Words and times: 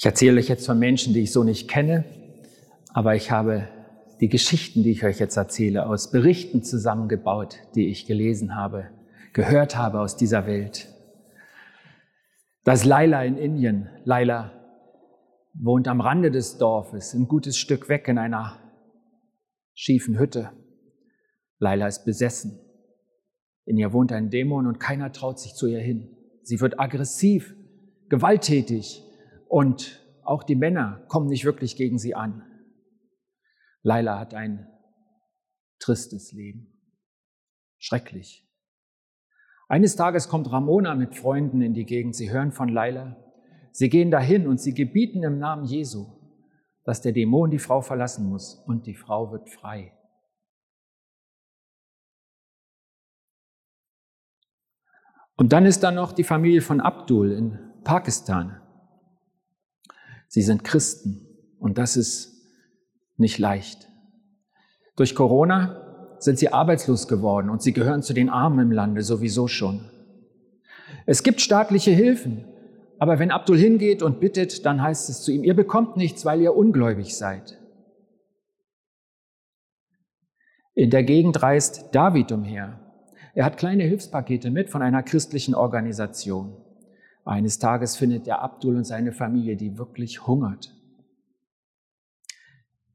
Ich 0.00 0.06
erzähle 0.06 0.40
euch 0.40 0.48
jetzt 0.48 0.64
von 0.64 0.78
Menschen, 0.78 1.12
die 1.12 1.20
ich 1.20 1.30
so 1.30 1.44
nicht 1.44 1.68
kenne, 1.68 2.06
aber 2.94 3.16
ich 3.16 3.30
habe 3.30 3.68
die 4.22 4.30
Geschichten, 4.30 4.82
die 4.82 4.92
ich 4.92 5.04
euch 5.04 5.18
jetzt 5.18 5.36
erzähle, 5.36 5.84
aus 5.84 6.10
Berichten 6.10 6.62
zusammengebaut, 6.62 7.58
die 7.74 7.88
ich 7.88 8.06
gelesen 8.06 8.54
habe, 8.54 8.88
gehört 9.34 9.76
habe 9.76 10.00
aus 10.00 10.16
dieser 10.16 10.46
Welt. 10.46 10.88
Das 12.64 12.86
Laila 12.86 13.24
in 13.24 13.36
Indien. 13.36 13.90
Laila 14.04 14.52
wohnt 15.52 15.86
am 15.86 16.00
Rande 16.00 16.30
des 16.30 16.56
Dorfes, 16.56 17.12
ein 17.12 17.28
gutes 17.28 17.58
Stück 17.58 17.90
weg 17.90 18.08
in 18.08 18.16
einer 18.16 18.58
schiefen 19.74 20.18
Hütte. 20.18 20.50
Laila 21.58 21.86
ist 21.86 22.06
besessen. 22.06 22.58
In 23.66 23.76
ihr 23.76 23.92
wohnt 23.92 24.12
ein 24.12 24.30
Dämon 24.30 24.66
und 24.66 24.80
keiner 24.80 25.12
traut 25.12 25.38
sich 25.38 25.52
zu 25.52 25.66
ihr 25.66 25.80
hin. 25.80 26.16
Sie 26.42 26.58
wird 26.62 26.80
aggressiv, 26.80 27.54
gewalttätig 28.08 29.04
und 29.50 30.00
auch 30.22 30.44
die 30.44 30.54
Männer 30.54 31.04
kommen 31.08 31.26
nicht 31.26 31.44
wirklich 31.44 31.74
gegen 31.74 31.98
sie 31.98 32.14
an. 32.14 32.44
Laila 33.82 34.20
hat 34.20 34.32
ein 34.32 34.68
tristes 35.80 36.30
Leben. 36.30 36.72
Schrecklich. 37.76 38.48
Eines 39.66 39.96
Tages 39.96 40.28
kommt 40.28 40.52
Ramona 40.52 40.94
mit 40.94 41.16
Freunden 41.16 41.62
in 41.62 41.74
die 41.74 41.84
Gegend. 41.84 42.14
Sie 42.14 42.30
hören 42.30 42.52
von 42.52 42.68
Laila. 42.68 43.16
Sie 43.72 43.88
gehen 43.88 44.12
dahin 44.12 44.46
und 44.46 44.60
sie 44.60 44.72
gebieten 44.72 45.24
im 45.24 45.38
Namen 45.40 45.64
Jesu, 45.64 46.06
dass 46.84 47.02
der 47.02 47.12
Dämon 47.12 47.50
die 47.50 47.58
Frau 47.58 47.80
verlassen 47.80 48.28
muss 48.28 48.54
und 48.66 48.86
die 48.86 48.94
Frau 48.94 49.32
wird 49.32 49.50
frei. 49.50 49.92
Und 55.34 55.52
dann 55.52 55.66
ist 55.66 55.82
da 55.82 55.90
noch 55.90 56.12
die 56.12 56.24
Familie 56.24 56.60
von 56.60 56.80
Abdul 56.80 57.32
in 57.32 57.58
Pakistan. 57.82 58.59
Sie 60.30 60.42
sind 60.42 60.62
Christen 60.62 61.26
und 61.58 61.76
das 61.76 61.96
ist 61.96 62.32
nicht 63.16 63.38
leicht. 63.38 63.88
Durch 64.94 65.16
Corona 65.16 66.14
sind 66.20 66.38
sie 66.38 66.52
arbeitslos 66.52 67.08
geworden 67.08 67.50
und 67.50 67.62
sie 67.62 67.72
gehören 67.72 68.02
zu 68.02 68.14
den 68.14 68.28
Armen 68.28 68.60
im 68.60 68.70
Lande 68.70 69.02
sowieso 69.02 69.48
schon. 69.48 69.90
Es 71.04 71.24
gibt 71.24 71.40
staatliche 71.40 71.90
Hilfen, 71.90 72.44
aber 73.00 73.18
wenn 73.18 73.32
Abdul 73.32 73.58
hingeht 73.58 74.04
und 74.04 74.20
bittet, 74.20 74.64
dann 74.64 74.80
heißt 74.80 75.10
es 75.10 75.22
zu 75.22 75.32
ihm, 75.32 75.42
ihr 75.42 75.54
bekommt 75.54 75.96
nichts, 75.96 76.24
weil 76.24 76.40
ihr 76.40 76.54
ungläubig 76.54 77.16
seid. 77.16 77.58
In 80.74 80.90
der 80.90 81.02
Gegend 81.02 81.42
reist 81.42 81.86
David 81.90 82.30
umher. 82.30 82.78
Er 83.34 83.44
hat 83.44 83.56
kleine 83.56 83.82
Hilfspakete 83.82 84.52
mit 84.52 84.70
von 84.70 84.80
einer 84.80 85.02
christlichen 85.02 85.56
Organisation. 85.56 86.56
Eines 87.30 87.60
Tages 87.60 87.96
findet 87.96 88.26
er 88.26 88.42
Abdul 88.42 88.74
und 88.74 88.82
seine 88.82 89.12
Familie, 89.12 89.56
die 89.56 89.78
wirklich 89.78 90.26
hungert. 90.26 90.74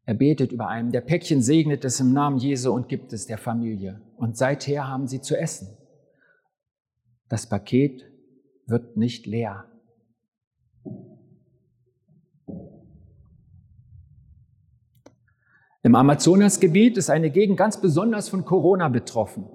Er 0.03 0.13
betet 0.13 0.51
über 0.51 0.67
einem 0.67 0.91
der 0.91 0.99
Päckchen, 0.99 1.41
segnet 1.41 1.85
es 1.85 2.01
im 2.01 2.11
Namen 2.11 2.37
Jesu 2.37 2.73
und 2.73 2.89
gibt 2.89 3.13
es 3.13 3.27
der 3.27 3.37
Familie. 3.37 4.01
Und 4.17 4.35
seither 4.35 4.89
haben 4.89 5.07
sie 5.07 5.21
zu 5.21 5.39
essen. 5.39 5.77
Das 7.29 7.47
Paket 7.47 8.11
wird 8.65 8.97
nicht 8.97 9.25
leer. 9.25 9.71
Im 15.81 15.95
Amazonasgebiet 15.95 16.97
ist 16.97 17.09
eine 17.09 17.31
Gegend 17.31 17.55
ganz 17.55 17.79
besonders 17.79 18.27
von 18.27 18.43
Corona 18.43 18.89
betroffen. 18.89 19.45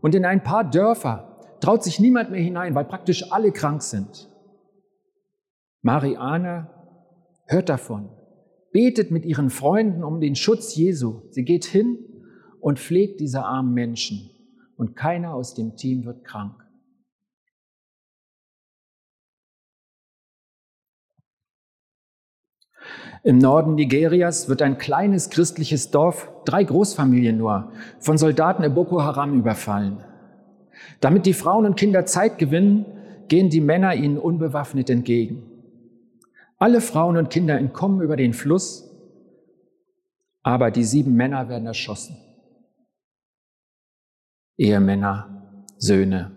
Und 0.00 0.16
in 0.16 0.24
ein 0.24 0.42
paar 0.42 0.68
Dörfer 0.68 1.31
traut 1.62 1.84
sich 1.84 2.00
niemand 2.00 2.30
mehr 2.30 2.40
hinein, 2.40 2.74
weil 2.74 2.84
praktisch 2.84 3.32
alle 3.32 3.52
krank 3.52 3.82
sind. 3.82 4.28
Mariana 5.80 6.68
hört 7.46 7.68
davon, 7.68 8.10
betet 8.72 9.10
mit 9.10 9.24
ihren 9.24 9.48
Freunden 9.48 10.04
um 10.04 10.20
den 10.20 10.34
Schutz 10.34 10.74
Jesu. 10.74 11.22
Sie 11.30 11.44
geht 11.44 11.64
hin 11.64 11.98
und 12.60 12.78
pflegt 12.78 13.20
diese 13.20 13.44
armen 13.44 13.72
Menschen. 13.72 14.28
Und 14.76 14.96
keiner 14.96 15.34
aus 15.34 15.54
dem 15.54 15.76
Team 15.76 16.04
wird 16.04 16.24
krank. 16.24 16.54
Im 23.22 23.38
Norden 23.38 23.76
Nigerias 23.76 24.48
wird 24.48 24.62
ein 24.62 24.78
kleines 24.78 25.30
christliches 25.30 25.92
Dorf, 25.92 26.28
drei 26.44 26.64
Großfamilien 26.64 27.38
nur, 27.38 27.70
von 28.00 28.18
Soldaten 28.18 28.64
in 28.64 28.74
Boko 28.74 29.00
Haram 29.00 29.38
überfallen. 29.38 30.02
Damit 31.00 31.26
die 31.26 31.34
Frauen 31.34 31.66
und 31.66 31.76
Kinder 31.76 32.06
Zeit 32.06 32.38
gewinnen, 32.38 32.86
gehen 33.28 33.50
die 33.50 33.60
Männer 33.60 33.94
ihnen 33.94 34.18
unbewaffnet 34.18 34.90
entgegen. 34.90 35.42
Alle 36.58 36.80
Frauen 36.80 37.16
und 37.16 37.30
Kinder 37.30 37.58
entkommen 37.58 38.00
über 38.02 38.16
den 38.16 38.34
Fluss, 38.34 38.88
aber 40.42 40.70
die 40.70 40.84
sieben 40.84 41.14
Männer 41.14 41.48
werden 41.48 41.66
erschossen. 41.66 42.16
Ehemänner, 44.56 45.64
Söhne. 45.78 46.30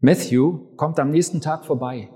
Matthew 0.00 0.76
kommt 0.76 1.00
am 1.00 1.10
nächsten 1.10 1.40
Tag 1.40 1.64
vorbei 1.64 2.10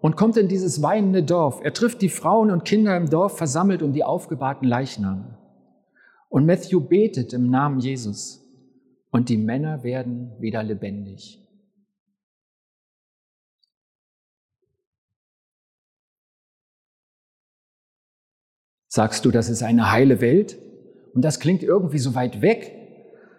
und 0.00 0.16
kommt 0.16 0.36
in 0.36 0.48
dieses 0.48 0.82
weinende 0.82 1.22
Dorf. 1.22 1.60
Er 1.62 1.72
trifft 1.72 2.02
die 2.02 2.08
Frauen 2.08 2.50
und 2.50 2.64
Kinder 2.64 2.96
im 2.96 3.08
Dorf 3.08 3.36
versammelt 3.36 3.82
um 3.82 3.92
die 3.92 4.02
aufgebahrten 4.02 4.66
Leichname. 4.66 5.38
Und 6.28 6.46
Matthew 6.46 6.80
betet 6.80 7.32
im 7.32 7.50
Namen 7.50 7.78
Jesus 7.78 8.41
und 9.12 9.28
die 9.28 9.36
Männer 9.36 9.84
werden 9.84 10.32
wieder 10.40 10.62
lebendig. 10.62 11.38
Sagst 18.88 19.24
du, 19.24 19.30
das 19.30 19.48
ist 19.48 19.62
eine 19.62 19.90
heile 19.92 20.20
Welt? 20.20 20.58
Und 21.14 21.22
das 21.22 21.40
klingt 21.40 21.62
irgendwie 21.62 21.98
so 21.98 22.14
weit 22.14 22.40
weg? 22.40 22.74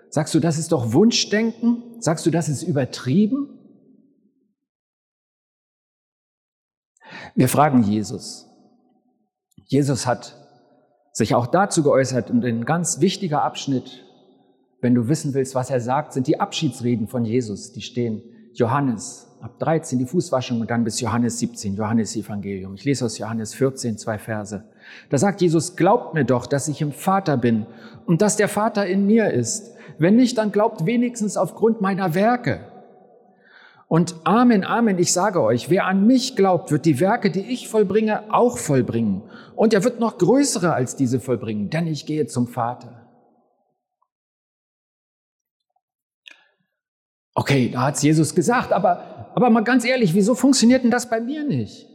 Sagst 0.10 0.34
du, 0.36 0.40
das 0.40 0.58
ist 0.58 0.72
doch 0.72 0.94
Wunschdenken? 0.94 2.00
Sagst 2.00 2.26
du, 2.26 2.32
das 2.32 2.50
ist 2.50 2.62
übertrieben? 2.64 3.60
Wir 7.36 7.50
fragen 7.50 7.84
Jesus. 7.84 8.48
Jesus 9.66 10.06
hat 10.06 10.40
sich 11.14 11.34
auch 11.34 11.48
dazu 11.48 11.82
geäußert 11.82 12.30
und 12.30 12.46
ein 12.46 12.66
ganz 12.66 13.00
wichtiger 13.00 13.44
Abschnitt, 13.44 14.03
wenn 14.84 14.94
du 14.94 15.08
wissen 15.08 15.34
willst, 15.34 15.56
was 15.56 15.70
er 15.70 15.80
sagt, 15.80 16.12
sind 16.12 16.28
die 16.28 16.40
Abschiedsreden 16.40 17.08
von 17.08 17.24
Jesus. 17.24 17.72
Die 17.72 17.82
stehen 17.82 18.22
Johannes 18.54 19.30
ab 19.42 19.60
13 19.60 20.00
die 20.00 20.06
Fußwaschung 20.06 20.62
und 20.62 20.70
dann 20.70 20.84
bis 20.84 21.00
Johannes 21.00 21.40
17, 21.40 21.76
Johannes 21.76 22.16
Evangelium. 22.16 22.76
Ich 22.76 22.86
lese 22.86 23.06
aus 23.06 23.18
Johannes 23.18 23.54
14 23.54 23.98
zwei 23.98 24.18
Verse. 24.18 24.64
Da 25.10 25.18
sagt 25.18 25.42
Jesus, 25.42 25.76
glaubt 25.76 26.14
mir 26.14 26.26
doch, 26.26 26.46
dass 26.46 26.68
ich 26.68 26.82
im 26.82 26.92
Vater 26.92 27.38
bin 27.38 27.66
und 28.06 28.22
dass 28.22 28.38
der 28.38 28.48
Vater 28.48 28.86
in 28.86 29.06
mir 29.06 29.32
ist. 29.32 29.74
Wenn 29.98 30.16
nicht, 30.16 30.38
dann 30.38 30.52
glaubt 30.52 30.86
wenigstens 30.86 31.36
aufgrund 31.36 31.82
meiner 31.82 32.14
Werke. 32.14 32.62
Und 33.88 34.16
Amen, 34.24 34.64
Amen, 34.64 34.98
ich 34.98 35.14
sage 35.14 35.42
euch, 35.42 35.70
wer 35.70 35.86
an 35.86 36.08
mich 36.08 36.36
glaubt, 36.36 36.72
wird 36.72 36.86
die 36.86 37.00
Werke, 37.00 37.30
die 37.30 37.42
ich 37.42 37.70
vollbringe, 37.70 38.34
auch 38.34 38.58
vollbringen. 38.58 39.24
Und 39.56 39.74
er 39.74 39.84
wird 39.84 40.00
noch 40.00 40.18
größere 40.18 40.74
als 40.74 40.96
diese 40.96 41.20
vollbringen, 41.20 41.70
denn 41.70 41.88
ich 41.88 42.06
gehe 42.06 42.28
zum 42.28 42.48
Vater. 42.48 43.03
Okay, 47.36 47.70
da 47.70 47.88
hat 47.88 48.02
Jesus 48.02 48.36
gesagt, 48.36 48.72
aber, 48.72 49.32
aber 49.36 49.50
mal 49.50 49.64
ganz 49.64 49.86
ehrlich, 49.86 50.14
wieso 50.14 50.36
funktioniert 50.36 50.84
denn 50.84 50.92
das 50.92 51.10
bei 51.10 51.20
mir 51.20 51.44
nicht? 51.44 51.88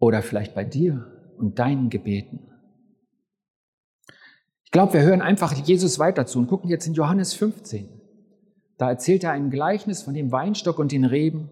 Oder 0.00 0.22
vielleicht 0.22 0.54
bei 0.54 0.64
dir 0.64 1.06
und 1.36 1.58
deinen 1.58 1.88
Gebeten. 1.88 2.48
Ich 4.64 4.72
glaube, 4.72 4.94
wir 4.94 5.02
hören 5.02 5.22
einfach 5.22 5.52
Jesus 5.52 5.98
weiter 5.98 6.26
zu 6.26 6.38
und 6.38 6.48
gucken 6.48 6.68
jetzt 6.70 6.86
in 6.86 6.94
Johannes 6.94 7.34
15. 7.34 7.88
Da 8.78 8.88
erzählt 8.88 9.22
er 9.22 9.32
ein 9.32 9.50
Gleichnis 9.50 10.02
von 10.02 10.14
dem 10.14 10.32
Weinstock 10.32 10.78
und 10.80 10.90
den 10.90 11.04
Reben 11.04 11.50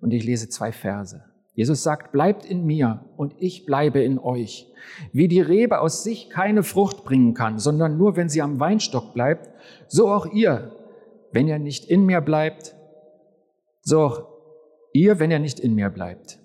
und 0.00 0.10
ich 0.12 0.24
lese 0.24 0.48
zwei 0.48 0.72
Verse. 0.72 1.22
Jesus 1.56 1.82
sagt, 1.82 2.12
bleibt 2.12 2.44
in 2.44 2.66
mir 2.66 3.06
und 3.16 3.34
ich 3.38 3.64
bleibe 3.64 4.00
in 4.00 4.18
euch. 4.18 4.70
Wie 5.12 5.26
die 5.26 5.40
Rebe 5.40 5.80
aus 5.80 6.04
sich 6.04 6.28
keine 6.28 6.62
Frucht 6.62 7.02
bringen 7.02 7.32
kann, 7.32 7.58
sondern 7.58 7.96
nur, 7.96 8.14
wenn 8.14 8.28
sie 8.28 8.42
am 8.42 8.60
Weinstock 8.60 9.14
bleibt, 9.14 9.48
so 9.88 10.08
auch 10.08 10.26
ihr, 10.26 10.76
wenn 11.32 11.48
ihr 11.48 11.58
nicht 11.58 11.86
in 11.86 12.04
mir 12.04 12.20
bleibt, 12.20 12.76
so 13.80 14.00
auch 14.02 14.28
ihr, 14.92 15.18
wenn 15.18 15.30
ihr 15.30 15.38
nicht 15.38 15.58
in 15.58 15.74
mir 15.74 15.88
bleibt. 15.88 16.38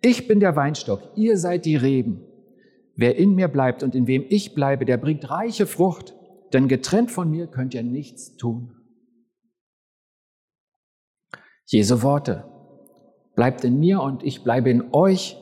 Ich 0.00 0.28
bin 0.28 0.38
der 0.38 0.54
Weinstock, 0.54 1.02
ihr 1.16 1.38
seid 1.38 1.64
die 1.64 1.76
Reben. 1.76 2.24
Wer 2.94 3.16
in 3.16 3.34
mir 3.34 3.48
bleibt 3.48 3.82
und 3.82 3.96
in 3.96 4.06
wem 4.06 4.24
ich 4.28 4.54
bleibe, 4.54 4.84
der 4.84 4.96
bringt 4.96 5.28
reiche 5.28 5.66
Frucht, 5.66 6.14
denn 6.52 6.68
getrennt 6.68 7.10
von 7.10 7.28
mir 7.28 7.48
könnt 7.48 7.74
ihr 7.74 7.82
nichts 7.82 8.36
tun. 8.36 8.76
Jesu 11.64 12.02
Worte. 12.02 12.44
Bleibt 13.36 13.62
in 13.64 13.78
mir 13.78 14.00
und 14.00 14.24
ich 14.24 14.42
bleibe 14.42 14.70
in 14.70 14.92
euch 14.92 15.36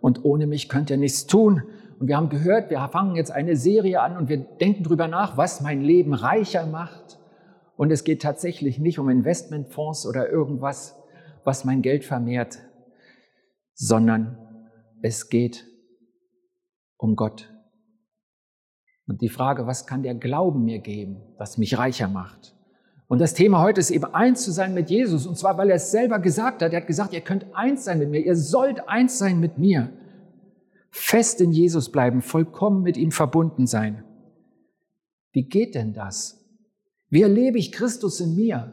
und 0.00 0.24
ohne 0.24 0.46
mich 0.46 0.68
könnt 0.68 0.88
ihr 0.90 0.96
nichts 0.96 1.26
tun. 1.26 1.62
Und 1.98 2.08
wir 2.08 2.16
haben 2.16 2.28
gehört, 2.28 2.70
wir 2.70 2.88
fangen 2.88 3.16
jetzt 3.16 3.32
eine 3.32 3.56
Serie 3.56 4.00
an 4.00 4.16
und 4.16 4.28
wir 4.28 4.38
denken 4.38 4.84
drüber 4.84 5.08
nach, 5.08 5.36
was 5.36 5.60
mein 5.60 5.82
Leben 5.82 6.14
reicher 6.14 6.66
macht. 6.66 7.18
Und 7.76 7.90
es 7.90 8.04
geht 8.04 8.22
tatsächlich 8.22 8.78
nicht 8.78 8.98
um 8.98 9.10
Investmentfonds 9.10 10.06
oder 10.06 10.30
irgendwas, 10.30 10.96
was 11.44 11.64
mein 11.64 11.82
Geld 11.82 12.04
vermehrt, 12.04 12.58
sondern 13.74 14.38
es 15.02 15.28
geht 15.28 15.66
um 16.96 17.16
Gott. 17.16 17.52
Und 19.06 19.20
die 19.20 19.28
Frage, 19.28 19.66
was 19.66 19.86
kann 19.86 20.02
der 20.02 20.14
Glauben 20.14 20.64
mir 20.64 20.78
geben, 20.78 21.22
was 21.38 21.58
mich 21.58 21.78
reicher 21.78 22.08
macht? 22.08 22.55
Und 23.08 23.20
das 23.20 23.34
Thema 23.34 23.60
heute 23.60 23.80
ist 23.80 23.90
eben 23.90 24.06
eins 24.06 24.42
zu 24.42 24.50
sein 24.50 24.74
mit 24.74 24.90
Jesus. 24.90 25.26
Und 25.26 25.38
zwar, 25.38 25.56
weil 25.58 25.70
er 25.70 25.76
es 25.76 25.90
selber 25.90 26.18
gesagt 26.18 26.62
hat. 26.62 26.72
Er 26.72 26.80
hat 26.80 26.86
gesagt, 26.88 27.12
ihr 27.12 27.20
könnt 27.20 27.46
eins 27.54 27.84
sein 27.84 27.98
mit 27.98 28.10
mir. 28.10 28.24
Ihr 28.24 28.36
sollt 28.36 28.88
eins 28.88 29.18
sein 29.18 29.38
mit 29.38 29.58
mir. 29.58 29.92
Fest 30.90 31.40
in 31.40 31.52
Jesus 31.52 31.92
bleiben, 31.92 32.20
vollkommen 32.20 32.82
mit 32.82 32.96
ihm 32.96 33.12
verbunden 33.12 33.66
sein. 33.66 34.02
Wie 35.32 35.44
geht 35.44 35.74
denn 35.74 35.92
das? 35.92 36.42
Wie 37.08 37.22
erlebe 37.22 37.58
ich 37.58 37.70
Christus 37.70 38.20
in 38.20 38.34
mir? 38.34 38.72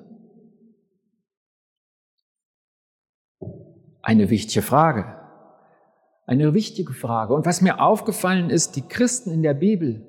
Eine 4.01 4.29
wichtige 4.29 4.63
Frage. 4.63 5.19
Eine 6.25 6.53
wichtige 6.53 6.93
Frage. 6.93 7.33
Und 7.33 7.45
was 7.45 7.61
mir 7.61 7.81
aufgefallen 7.81 8.49
ist, 8.49 8.75
die 8.77 8.81
Christen 8.81 9.31
in 9.31 9.43
der 9.43 9.53
Bibel, 9.53 10.07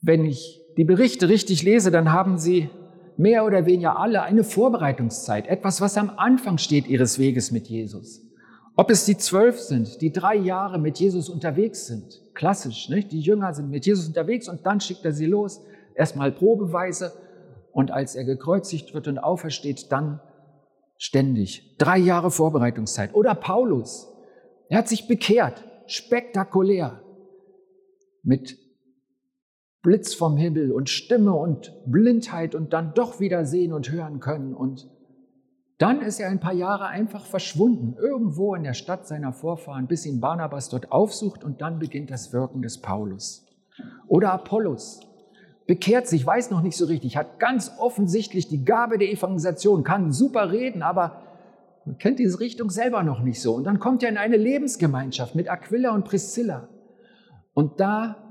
wenn 0.00 0.24
ich 0.24 0.60
die 0.76 0.84
Berichte 0.84 1.28
richtig 1.28 1.62
lese, 1.62 1.90
dann 1.90 2.12
haben 2.12 2.38
sie 2.38 2.70
mehr 3.18 3.44
oder 3.44 3.66
weniger 3.66 3.98
alle 3.98 4.22
eine 4.22 4.44
Vorbereitungszeit, 4.44 5.48
etwas, 5.48 5.80
was 5.80 5.98
am 5.98 6.10
Anfang 6.16 6.56
steht 6.56 6.86
ihres 6.86 7.18
Weges 7.18 7.50
mit 7.50 7.68
Jesus. 7.68 8.22
Ob 8.76 8.90
es 8.90 9.04
die 9.04 9.18
zwölf 9.18 9.58
sind, 9.58 10.00
die 10.00 10.12
drei 10.12 10.36
Jahre 10.36 10.78
mit 10.78 11.00
Jesus 11.00 11.28
unterwegs 11.28 11.86
sind, 11.88 12.22
klassisch, 12.34 12.88
nicht? 12.88 13.10
die 13.10 13.20
Jünger 13.20 13.52
sind 13.52 13.70
mit 13.70 13.84
Jesus 13.84 14.06
unterwegs 14.06 14.48
und 14.48 14.64
dann 14.64 14.80
schickt 14.80 15.04
er 15.04 15.12
sie 15.12 15.26
los, 15.26 15.60
erstmal 15.96 16.30
probeweise 16.30 17.12
und 17.72 17.90
als 17.90 18.14
er 18.14 18.24
gekreuzigt 18.24 18.94
wird 18.94 19.08
und 19.08 19.18
aufersteht, 19.18 19.90
dann 19.90 20.20
ständig. 20.96 21.76
Drei 21.76 21.98
Jahre 21.98 22.30
Vorbereitungszeit. 22.30 23.14
Oder 23.14 23.34
Paulus, 23.34 24.08
er 24.68 24.78
hat 24.78 24.88
sich 24.88 25.08
bekehrt, 25.08 25.64
spektakulär, 25.86 27.02
mit 28.22 28.58
Blitz 29.82 30.14
vom 30.14 30.36
Himmel 30.36 30.72
und 30.72 30.90
Stimme 30.90 31.34
und 31.34 31.72
Blindheit 31.86 32.54
und 32.54 32.72
dann 32.72 32.94
doch 32.94 33.20
wieder 33.20 33.44
sehen 33.44 33.72
und 33.72 33.90
hören 33.90 34.20
können. 34.20 34.54
Und 34.54 34.88
dann 35.78 36.02
ist 36.02 36.18
er 36.18 36.28
ein 36.28 36.40
paar 36.40 36.54
Jahre 36.54 36.86
einfach 36.86 37.24
verschwunden, 37.24 37.94
irgendwo 37.96 38.54
in 38.54 38.64
der 38.64 38.74
Stadt 38.74 39.06
seiner 39.06 39.32
Vorfahren, 39.32 39.86
bis 39.86 40.04
ihn 40.04 40.20
Barnabas 40.20 40.68
dort 40.68 40.90
aufsucht 40.90 41.44
und 41.44 41.60
dann 41.60 41.78
beginnt 41.78 42.10
das 42.10 42.32
Wirken 42.32 42.62
des 42.62 42.78
Paulus. 42.78 43.46
Oder 44.08 44.32
Apollos, 44.32 45.00
bekehrt 45.68 46.08
sich, 46.08 46.26
weiß 46.26 46.50
noch 46.50 46.62
nicht 46.62 46.76
so 46.76 46.86
richtig, 46.86 47.16
hat 47.16 47.38
ganz 47.38 47.70
offensichtlich 47.78 48.48
die 48.48 48.64
Gabe 48.64 48.98
der 48.98 49.12
Evangelisation, 49.12 49.84
kann 49.84 50.12
super 50.12 50.50
reden, 50.50 50.82
aber 50.82 51.22
kennt 52.00 52.18
diese 52.18 52.40
Richtung 52.40 52.70
selber 52.70 53.04
noch 53.04 53.20
nicht 53.20 53.40
so. 53.40 53.54
Und 53.54 53.64
dann 53.64 53.78
kommt 53.78 54.02
er 54.02 54.08
in 54.08 54.16
eine 54.16 54.36
Lebensgemeinschaft 54.36 55.36
mit 55.36 55.48
Aquila 55.48 55.94
und 55.94 56.04
Priscilla. 56.04 56.68
Und 57.54 57.78
da 57.80 58.27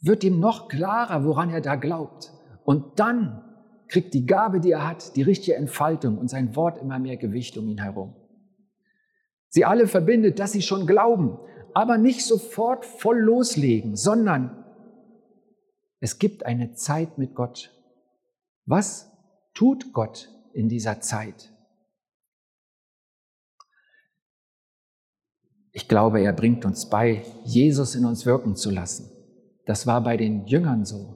wird 0.00 0.24
ihm 0.24 0.40
noch 0.40 0.68
klarer, 0.68 1.24
woran 1.24 1.50
er 1.50 1.60
da 1.60 1.76
glaubt. 1.76 2.32
Und 2.64 2.98
dann 3.00 3.44
kriegt 3.88 4.14
die 4.14 4.26
Gabe, 4.26 4.60
die 4.60 4.72
er 4.72 4.86
hat, 4.86 5.16
die 5.16 5.22
richtige 5.22 5.56
Entfaltung 5.56 6.18
und 6.18 6.28
sein 6.28 6.54
Wort 6.54 6.78
immer 6.78 6.98
mehr 6.98 7.16
Gewicht 7.16 7.56
um 7.56 7.68
ihn 7.68 7.82
herum. 7.82 8.14
Sie 9.48 9.64
alle 9.64 9.86
verbindet, 9.86 10.38
dass 10.38 10.52
sie 10.52 10.62
schon 10.62 10.86
glauben, 10.86 11.38
aber 11.74 11.96
nicht 11.96 12.24
sofort 12.24 12.84
voll 12.84 13.18
loslegen, 13.18 13.96
sondern 13.96 14.64
es 16.00 16.18
gibt 16.18 16.44
eine 16.44 16.74
Zeit 16.74 17.18
mit 17.18 17.34
Gott. 17.34 17.74
Was 18.66 19.10
tut 19.54 19.92
Gott 19.92 20.28
in 20.52 20.68
dieser 20.68 21.00
Zeit? 21.00 21.52
Ich 25.72 25.88
glaube, 25.88 26.20
er 26.20 26.32
bringt 26.32 26.64
uns 26.64 26.88
bei, 26.88 27.24
Jesus 27.44 27.94
in 27.94 28.04
uns 28.04 28.26
wirken 28.26 28.56
zu 28.56 28.70
lassen. 28.70 29.10
Das 29.68 29.86
war 29.86 30.02
bei 30.02 30.16
den 30.16 30.46
Jüngern 30.46 30.86
so. 30.86 31.14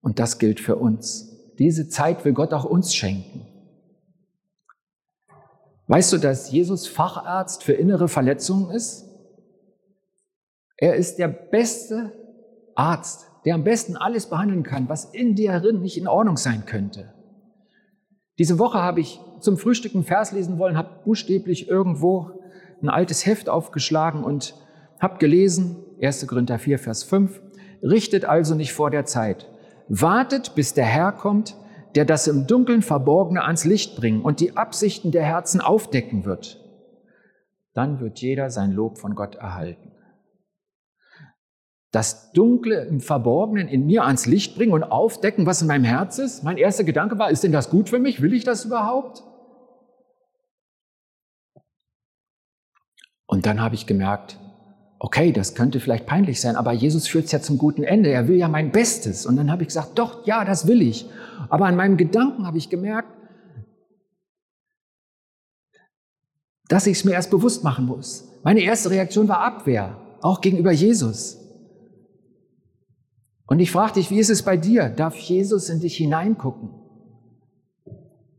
Und 0.00 0.20
das 0.20 0.38
gilt 0.38 0.60
für 0.60 0.76
uns. 0.76 1.28
Diese 1.58 1.88
Zeit 1.88 2.24
will 2.24 2.34
Gott 2.34 2.52
auch 2.52 2.64
uns 2.64 2.94
schenken. 2.94 3.48
Weißt 5.88 6.12
du, 6.12 6.18
dass 6.18 6.52
Jesus 6.52 6.86
Facharzt 6.86 7.64
für 7.64 7.72
innere 7.72 8.06
Verletzungen 8.06 8.70
ist? 8.70 9.08
Er 10.76 10.94
ist 10.94 11.18
der 11.18 11.26
beste 11.26 12.12
Arzt, 12.76 13.26
der 13.44 13.56
am 13.56 13.64
besten 13.64 13.96
alles 13.96 14.26
behandeln 14.26 14.62
kann, 14.62 14.88
was 14.88 15.06
in 15.06 15.34
dir 15.34 15.58
drin 15.58 15.80
nicht 15.80 15.98
in 15.98 16.06
Ordnung 16.06 16.36
sein 16.36 16.64
könnte. 16.64 17.12
Diese 18.38 18.60
Woche 18.60 18.78
habe 18.80 19.00
ich 19.00 19.20
zum 19.40 19.58
Frühstück 19.58 19.96
einen 19.96 20.04
Vers 20.04 20.30
lesen 20.30 20.60
wollen, 20.60 20.76
habe 20.76 21.02
buchstäblich 21.04 21.66
irgendwo 21.66 22.40
ein 22.80 22.88
altes 22.88 23.26
Heft 23.26 23.48
aufgeschlagen 23.48 24.22
und 24.22 24.54
habe 25.02 25.18
gelesen, 25.18 25.84
1. 26.00 26.26
Korinther 26.28 26.58
4, 26.58 26.78
Vers 26.78 27.02
5, 27.02 27.42
richtet 27.82 28.24
also 28.24 28.54
nicht 28.54 28.72
vor 28.72 28.90
der 28.90 29.04
Zeit. 29.04 29.48
Wartet, 29.88 30.54
bis 30.54 30.74
der 30.74 30.84
Herr 30.84 31.12
kommt, 31.12 31.56
der 31.96 32.04
das 32.04 32.28
im 32.28 32.46
Dunkeln 32.46 32.82
Verborgene 32.82 33.42
ans 33.42 33.64
Licht 33.64 33.96
bringen 33.96 34.22
und 34.22 34.40
die 34.40 34.56
Absichten 34.56 35.10
der 35.10 35.24
Herzen 35.24 35.60
aufdecken 35.60 36.24
wird. 36.24 36.58
Dann 37.74 38.00
wird 38.00 38.20
jeder 38.20 38.50
sein 38.50 38.70
Lob 38.70 38.98
von 38.98 39.14
Gott 39.14 39.34
erhalten. 39.34 39.92
Das 41.90 42.32
Dunkle 42.32 42.84
im 42.84 43.00
Verborgenen 43.00 43.68
in 43.68 43.84
mir 43.84 44.04
ans 44.04 44.24
Licht 44.24 44.54
bringen 44.54 44.72
und 44.72 44.84
aufdecken, 44.84 45.44
was 45.44 45.60
in 45.60 45.68
meinem 45.68 45.84
Herz 45.84 46.18
ist. 46.18 46.42
Mein 46.42 46.56
erster 46.56 46.84
Gedanke 46.84 47.18
war, 47.18 47.30
ist 47.30 47.44
denn 47.44 47.52
das 47.52 47.68
gut 47.68 47.90
für 47.90 47.98
mich? 47.98 48.22
Will 48.22 48.32
ich 48.32 48.44
das 48.44 48.64
überhaupt? 48.64 49.22
Und 53.26 53.44
dann 53.44 53.60
habe 53.60 53.74
ich 53.74 53.86
gemerkt, 53.86 54.38
okay, 55.04 55.32
das 55.32 55.56
könnte 55.56 55.80
vielleicht 55.80 56.06
peinlich 56.06 56.40
sein, 56.40 56.54
aber 56.54 56.70
Jesus 56.70 57.08
führt 57.08 57.24
es 57.24 57.32
ja 57.32 57.40
zum 57.40 57.58
guten 57.58 57.82
Ende. 57.82 58.10
Er 58.10 58.28
will 58.28 58.36
ja 58.36 58.46
mein 58.46 58.70
Bestes. 58.70 59.26
Und 59.26 59.34
dann 59.34 59.50
habe 59.50 59.62
ich 59.62 59.68
gesagt, 59.68 59.98
doch, 59.98 60.24
ja, 60.28 60.44
das 60.44 60.68
will 60.68 60.80
ich. 60.80 61.06
Aber 61.48 61.66
an 61.66 61.74
meinem 61.74 61.96
Gedanken 61.96 62.46
habe 62.46 62.56
ich 62.56 62.70
gemerkt, 62.70 63.08
dass 66.68 66.86
ich 66.86 66.98
es 66.98 67.04
mir 67.04 67.14
erst 67.14 67.32
bewusst 67.32 67.64
machen 67.64 67.84
muss. 67.84 68.28
Meine 68.44 68.60
erste 68.60 68.90
Reaktion 68.90 69.26
war 69.26 69.40
Abwehr, 69.40 69.96
auch 70.20 70.40
gegenüber 70.40 70.70
Jesus. 70.70 71.36
Und 73.46 73.58
ich 73.58 73.72
frage 73.72 73.94
dich, 73.94 74.08
wie 74.12 74.20
ist 74.20 74.30
es 74.30 74.44
bei 74.44 74.56
dir? 74.56 74.88
Darf 74.88 75.16
Jesus 75.16 75.68
in 75.68 75.80
dich 75.80 75.96
hineingucken? 75.96 76.70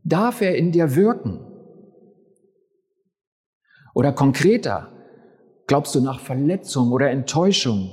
Darf 0.02 0.40
er 0.40 0.56
in 0.56 0.72
dir 0.72 0.96
wirken? 0.96 1.40
Oder 3.92 4.12
konkreter, 4.12 4.93
Glaubst 5.66 5.94
du 5.94 6.00
nach 6.00 6.20
Verletzung 6.20 6.92
oder 6.92 7.10
Enttäuschung, 7.10 7.90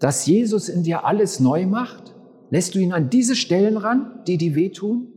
dass 0.00 0.26
Jesus 0.26 0.68
in 0.68 0.82
dir 0.82 1.04
alles 1.04 1.40
neu 1.40 1.66
macht? 1.66 2.14
Lässt 2.50 2.74
du 2.74 2.78
ihn 2.78 2.92
an 2.92 3.10
diese 3.10 3.36
Stellen 3.36 3.76
ran, 3.76 4.22
die 4.26 4.36
dir 4.36 4.54
wehtun? 4.54 5.08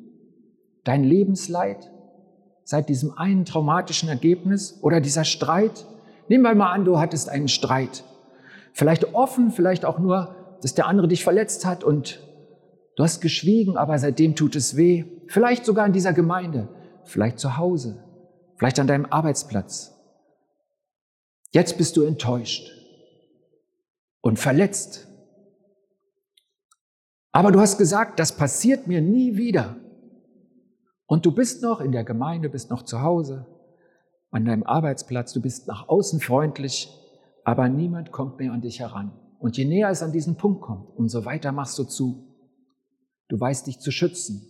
Dein 0.84 1.04
Lebensleid 1.04 1.92
seit 2.64 2.90
diesem 2.90 3.18
einen 3.18 3.44
traumatischen 3.44 4.08
Ergebnis 4.08 4.80
oder 4.82 5.02
dieser 5.02 5.26
Streit? 5.26 5.86
Nimm 6.30 6.42
mal 6.42 6.56
an, 6.62 6.86
du 6.86 7.00
hattest 7.00 7.28
einen 7.28 7.50
Streit. 7.50 8.06
Vielleicht 8.74 9.14
offen, 9.14 9.52
vielleicht 9.52 9.84
auch 9.84 10.00
nur, 10.00 10.36
dass 10.62 10.74
der 10.74 10.88
andere 10.88 11.10
dich 11.10 11.24
verletzt 11.24 11.66
hat 11.66 11.84
und 11.84 12.22
du 12.96 13.04
hast 13.04 13.20
geschwiegen, 13.20 13.76
aber 13.76 14.00
seitdem 14.00 14.36
tut 14.36 14.56
es 14.56 14.78
weh. 14.78 15.04
Vielleicht 15.28 15.66
sogar 15.66 15.86
in 15.86 15.94
dieser 15.94 16.14
Gemeinde, 16.14 16.70
vielleicht 17.04 17.40
zu 17.40 17.58
Hause, 17.58 18.04
vielleicht 18.56 18.80
an 18.80 18.88
deinem 18.88 19.06
Arbeitsplatz. 19.06 19.91
Jetzt 21.52 21.78
bist 21.78 21.98
du 21.98 22.04
enttäuscht 22.04 22.72
und 24.22 24.40
verletzt. 24.40 25.08
Aber 27.34 27.52
du 27.52 27.60
hast 27.60 27.78
gesagt, 27.78 28.20
das 28.20 28.36
passiert 28.36 28.88
mir 28.88 29.02
nie 29.02 29.38
wieder. 29.38 29.76
Und 31.06 31.26
du 31.26 31.32
bist 31.34 31.62
noch 31.62 31.82
in 31.82 31.92
der 31.92 32.06
Gemeinde, 32.06 32.50
bist 32.50 32.70
noch 32.70 32.84
zu 32.84 33.02
Hause, 33.02 33.46
an 34.32 34.46
deinem 34.46 34.64
Arbeitsplatz, 34.64 35.34
du 35.34 35.42
bist 35.42 35.68
nach 35.68 35.90
außen 35.90 36.22
freundlich, 36.22 36.90
aber 37.44 37.68
niemand 37.68 38.14
kommt 38.14 38.40
mehr 38.40 38.54
an 38.54 38.62
dich 38.62 38.80
heran. 38.80 39.12
Und 39.40 39.58
je 39.58 39.66
näher 39.66 39.90
es 39.90 40.04
an 40.04 40.14
diesen 40.14 40.38
Punkt 40.38 40.62
kommt, 40.62 40.96
umso 40.96 41.26
weiter 41.26 41.52
machst 41.52 41.78
du 41.78 41.84
zu. 41.84 42.28
Du 43.28 43.40
weißt 43.40 43.68
dich 43.68 43.80
zu 43.80 43.92
schützen. 43.92 44.48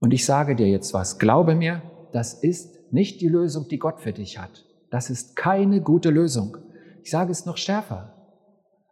Und 0.00 0.12
ich 0.12 0.26
sage 0.26 0.54
dir 0.54 0.68
jetzt 0.68 0.92
was, 0.92 1.18
glaube 1.18 1.54
mir, 1.54 1.82
das 2.12 2.34
ist 2.34 2.77
nicht 2.92 3.20
die 3.20 3.28
Lösung, 3.28 3.68
die 3.68 3.78
Gott 3.78 4.00
für 4.00 4.12
dich 4.12 4.38
hat. 4.38 4.64
Das 4.90 5.10
ist 5.10 5.36
keine 5.36 5.80
gute 5.80 6.10
Lösung. 6.10 6.56
Ich 7.02 7.10
sage 7.10 7.30
es 7.30 7.46
noch 7.46 7.56
schärfer. 7.56 8.14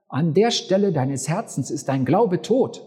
An 0.09 0.35
der 0.35 0.51
Stelle 0.51 0.93
deines 0.93 1.29
Herzens 1.29 1.71
ist 1.71 1.89
dein 1.89 2.05
Glaube 2.05 2.43
tot. 2.43 2.83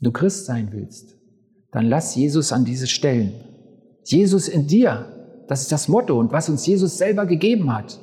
Du 0.00 0.12
Christ 0.12 0.46
sein 0.46 0.72
willst, 0.72 1.16
dann 1.72 1.86
lass 1.86 2.14
Jesus 2.14 2.52
an 2.52 2.64
diese 2.64 2.86
Stellen. 2.86 3.32
Jesus 4.04 4.46
in 4.48 4.66
dir, 4.66 5.44
das 5.48 5.62
ist 5.62 5.72
das 5.72 5.88
Motto 5.88 6.18
und 6.18 6.32
was 6.32 6.48
uns 6.48 6.66
Jesus 6.66 6.98
selber 6.98 7.26
gegeben 7.26 7.74
hat. 7.74 7.98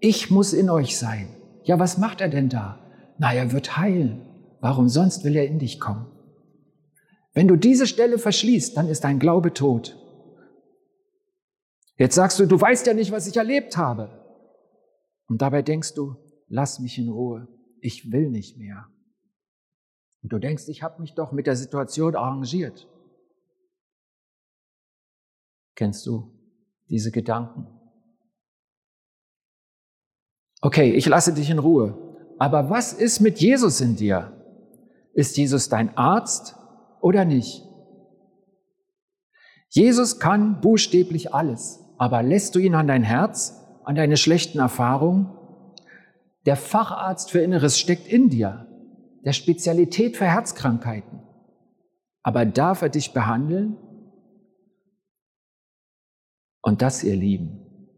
Ich 0.00 0.30
muss 0.30 0.52
in 0.52 0.70
euch 0.70 0.98
sein. 0.98 1.28
Ja, 1.64 1.78
was 1.78 1.98
macht 1.98 2.20
er 2.20 2.28
denn 2.28 2.48
da? 2.48 2.78
Na, 3.18 3.32
er 3.32 3.52
wird 3.52 3.76
heilen. 3.76 4.22
Warum 4.60 4.88
sonst 4.88 5.24
will 5.24 5.36
er 5.36 5.46
in 5.46 5.58
dich 5.58 5.80
kommen? 5.80 6.06
Wenn 7.36 7.48
du 7.48 7.56
diese 7.56 7.86
Stelle 7.86 8.18
verschließt, 8.18 8.78
dann 8.78 8.88
ist 8.88 9.04
dein 9.04 9.18
Glaube 9.18 9.52
tot. 9.52 9.94
Jetzt 11.98 12.14
sagst 12.14 12.38
du, 12.40 12.46
du 12.46 12.58
weißt 12.58 12.86
ja 12.86 12.94
nicht, 12.94 13.12
was 13.12 13.26
ich 13.26 13.36
erlebt 13.36 13.76
habe. 13.76 14.08
Und 15.26 15.42
dabei 15.42 15.60
denkst 15.60 15.92
du, 15.92 16.16
lass 16.48 16.80
mich 16.80 16.96
in 16.96 17.10
Ruhe, 17.10 17.46
ich 17.82 18.10
will 18.10 18.30
nicht 18.30 18.56
mehr. 18.56 18.86
Und 20.22 20.32
du 20.32 20.38
denkst, 20.38 20.64
ich 20.68 20.82
habe 20.82 21.02
mich 21.02 21.12
doch 21.12 21.32
mit 21.32 21.46
der 21.46 21.56
Situation 21.56 22.16
arrangiert. 22.16 22.88
Kennst 25.74 26.06
du 26.06 26.32
diese 26.88 27.10
Gedanken? 27.10 27.66
Okay, 30.62 30.94
ich 30.94 31.04
lasse 31.04 31.34
dich 31.34 31.50
in 31.50 31.58
Ruhe. 31.58 32.16
Aber 32.38 32.70
was 32.70 32.94
ist 32.94 33.20
mit 33.20 33.38
Jesus 33.40 33.82
in 33.82 33.94
dir? 33.94 34.32
Ist 35.12 35.36
Jesus 35.36 35.68
dein 35.68 35.94
Arzt 35.98 36.55
oder 37.06 37.24
nicht? 37.24 37.62
Jesus 39.68 40.18
kann 40.18 40.60
buchstäblich 40.60 41.32
alles, 41.32 41.78
aber 41.98 42.24
lässt 42.24 42.56
du 42.56 42.58
ihn 42.58 42.74
an 42.74 42.88
dein 42.88 43.04
Herz, 43.04 43.64
an 43.84 43.94
deine 43.94 44.16
schlechten 44.16 44.58
Erfahrungen? 44.58 45.30
Der 46.46 46.56
Facharzt 46.56 47.30
für 47.30 47.38
Inneres 47.38 47.78
steckt 47.78 48.08
in 48.08 48.28
dir, 48.28 48.66
der 49.24 49.32
Spezialität 49.32 50.16
für 50.16 50.24
Herzkrankheiten. 50.24 51.22
Aber 52.24 52.44
darf 52.44 52.82
er 52.82 52.88
dich 52.88 53.12
behandeln? 53.12 53.76
Und 56.60 56.82
das, 56.82 57.04
ihr 57.04 57.14
Lieben, 57.14 57.88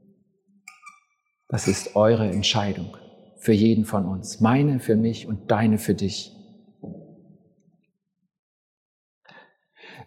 das 1.49 1.67
ist 1.67 1.97
eure 1.97 2.31
Entscheidung 2.31 2.95
für 3.39 3.55
jeden 3.55 3.87
von 3.87 4.05
uns. 4.05 4.41
Meine 4.41 4.81
für 4.81 4.97
mich 4.97 5.27
und 5.27 5.51
deine 5.51 5.79
für 5.79 5.95
dich. 5.95 6.38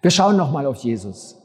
Wir 0.02 0.12
schauen 0.12 0.38
nochmal 0.38 0.66
auf 0.66 0.78
Jesus. 0.78 1.38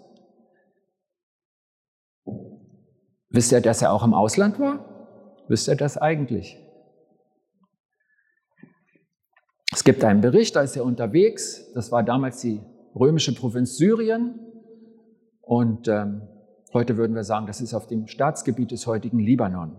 Wisst 3.28 3.52
ihr, 3.52 3.60
dass 3.60 3.82
er 3.82 3.92
auch 3.92 4.04
im 4.04 4.14
Ausland 4.14 4.58
war? 4.58 5.44
Wisst 5.48 5.68
ihr 5.68 5.76
das 5.76 5.96
eigentlich? 5.98 6.58
Es 9.72 9.84
gibt 9.84 10.02
einen 10.04 10.20
Bericht, 10.20 10.56
da 10.56 10.62
ist 10.62 10.76
er 10.76 10.84
unterwegs. 10.84 11.70
Das 11.74 11.92
war 11.92 12.02
damals 12.02 12.40
die 12.40 12.62
römische 12.94 13.34
Provinz 13.34 13.76
Syrien. 13.76 14.40
Und 15.42 15.86
ähm, 15.88 16.22
heute 16.72 16.96
würden 16.96 17.14
wir 17.14 17.24
sagen, 17.24 17.46
das 17.46 17.60
ist 17.60 17.74
auf 17.74 17.86
dem 17.86 18.06
Staatsgebiet 18.06 18.70
des 18.70 18.86
heutigen 18.86 19.18
Libanon. 19.18 19.76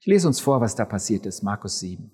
Ich 0.00 0.06
lese 0.06 0.26
uns 0.26 0.40
vor, 0.40 0.60
was 0.60 0.74
da 0.74 0.84
passiert 0.84 1.26
ist, 1.26 1.42
Markus 1.42 1.78
7. 1.78 2.10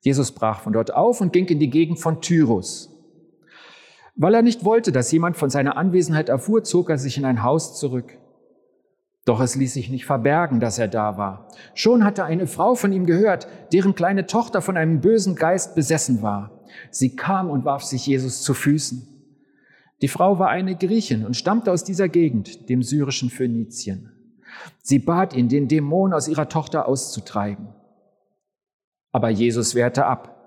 Jesus 0.00 0.32
brach 0.32 0.60
von 0.60 0.72
dort 0.72 0.94
auf 0.94 1.20
und 1.20 1.32
ging 1.32 1.46
in 1.48 1.58
die 1.58 1.68
Gegend 1.68 2.00
von 2.00 2.22
Tyrus. 2.22 2.89
Weil 4.22 4.34
er 4.34 4.42
nicht 4.42 4.66
wollte, 4.66 4.92
dass 4.92 5.10
jemand 5.12 5.38
von 5.38 5.48
seiner 5.48 5.78
Anwesenheit 5.78 6.28
erfuhr, 6.28 6.62
zog 6.62 6.90
er 6.90 6.98
sich 6.98 7.16
in 7.16 7.24
ein 7.24 7.42
Haus 7.42 7.78
zurück. 7.78 8.18
Doch 9.24 9.40
es 9.40 9.56
ließ 9.56 9.72
sich 9.72 9.88
nicht 9.88 10.04
verbergen, 10.04 10.60
dass 10.60 10.78
er 10.78 10.88
da 10.88 11.16
war. 11.16 11.48
Schon 11.72 12.04
hatte 12.04 12.24
eine 12.24 12.46
Frau 12.46 12.74
von 12.74 12.92
ihm 12.92 13.06
gehört, 13.06 13.48
deren 13.72 13.94
kleine 13.94 14.26
Tochter 14.26 14.60
von 14.60 14.76
einem 14.76 15.00
bösen 15.00 15.36
Geist 15.36 15.74
besessen 15.74 16.20
war. 16.20 16.60
Sie 16.90 17.16
kam 17.16 17.48
und 17.48 17.64
warf 17.64 17.82
sich 17.82 18.06
Jesus 18.06 18.42
zu 18.42 18.52
Füßen. 18.52 19.08
Die 20.02 20.08
Frau 20.08 20.38
war 20.38 20.50
eine 20.50 20.76
Griechin 20.76 21.24
und 21.24 21.34
stammte 21.34 21.72
aus 21.72 21.82
dieser 21.82 22.10
Gegend, 22.10 22.68
dem 22.68 22.82
syrischen 22.82 23.30
Phönizien. 23.30 24.10
Sie 24.82 24.98
bat 24.98 25.34
ihn, 25.34 25.48
den 25.48 25.66
Dämon 25.66 26.12
aus 26.12 26.28
ihrer 26.28 26.50
Tochter 26.50 26.86
auszutreiben. 26.86 27.68
Aber 29.12 29.30
Jesus 29.30 29.74
wehrte 29.74 30.04
ab. 30.04 30.39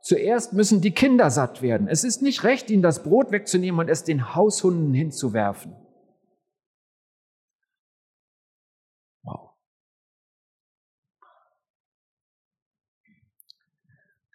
Zuerst 0.00 0.52
müssen 0.52 0.80
die 0.80 0.92
Kinder 0.92 1.30
satt 1.30 1.60
werden. 1.60 1.88
Es 1.88 2.04
ist 2.04 2.22
nicht 2.22 2.44
recht, 2.44 2.70
ihnen 2.70 2.82
das 2.82 3.02
Brot 3.02 3.30
wegzunehmen 3.30 3.80
und 3.80 3.88
es 3.88 4.04
den 4.04 4.34
Haushunden 4.34 4.94
hinzuwerfen. 4.94 5.74
Wow. 9.22 9.50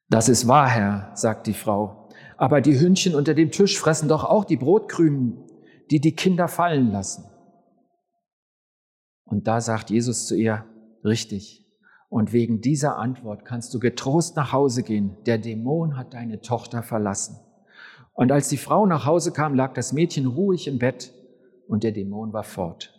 Das 0.10 0.30
ist 0.30 0.48
wahr, 0.48 0.70
Herr, 0.70 1.12
sagt 1.16 1.48
die 1.48 1.54
Frau. 1.54 2.10
Aber 2.38 2.62
die 2.62 2.80
Hündchen 2.80 3.16
unter 3.16 3.34
dem 3.34 3.52
Tisch 3.52 3.80
fressen 3.80 4.10
doch 4.10 4.26
auch 4.26 4.46
die 4.46 4.58
Brotkrümen, 4.58 5.44
die 5.92 6.00
die 6.02 6.16
Kinder 6.16 6.48
fallen 6.48 6.92
lassen. 6.92 7.26
Und 9.24 9.48
da 9.48 9.62
sagt 9.62 9.90
Jesus 9.90 10.28
zu 10.28 10.36
ihr, 10.36 10.66
richtig. 11.04 11.63
Und 12.14 12.32
wegen 12.32 12.62
dieser 12.62 12.98
Antwort 12.98 13.44
kannst 13.44 13.74
du 13.74 13.80
getrost 13.80 14.36
nach 14.36 14.52
Hause 14.52 14.84
gehen. 14.84 15.18
Der 15.26 15.40
Dämon 15.40 15.98
hat 15.98 16.14
deine 16.14 16.42
Tochter 16.42 16.84
verlassen. 16.84 17.40
Und 18.14 18.32
als 18.32 18.50
die 18.50 18.58
Frau 18.58 18.86
nach 18.86 19.08
Hause 19.08 19.32
kam, 19.32 19.56
lag 19.56 19.74
das 19.74 19.94
Mädchen 19.94 20.28
ruhig 20.28 20.68
im 20.68 20.78
Bett 20.78 21.12
und 21.68 21.84
der 21.84 21.92
Dämon 21.92 22.32
war 22.32 22.44
fort. 22.44 22.94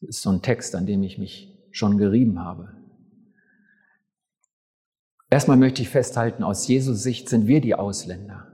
Das 0.00 0.16
ist 0.16 0.22
so 0.22 0.30
ein 0.30 0.40
Text, 0.40 0.74
an 0.74 0.86
dem 0.86 1.02
ich 1.02 1.18
mich 1.18 1.68
schon 1.70 1.98
gerieben 1.98 2.42
habe. 2.42 2.72
Erstmal 5.28 5.58
möchte 5.58 5.82
ich 5.82 5.90
festhalten, 5.90 6.42
aus 6.42 6.66
Jesus 6.66 7.02
Sicht 7.02 7.28
sind 7.28 7.46
wir 7.46 7.60
die 7.60 7.74
Ausländer. 7.74 8.46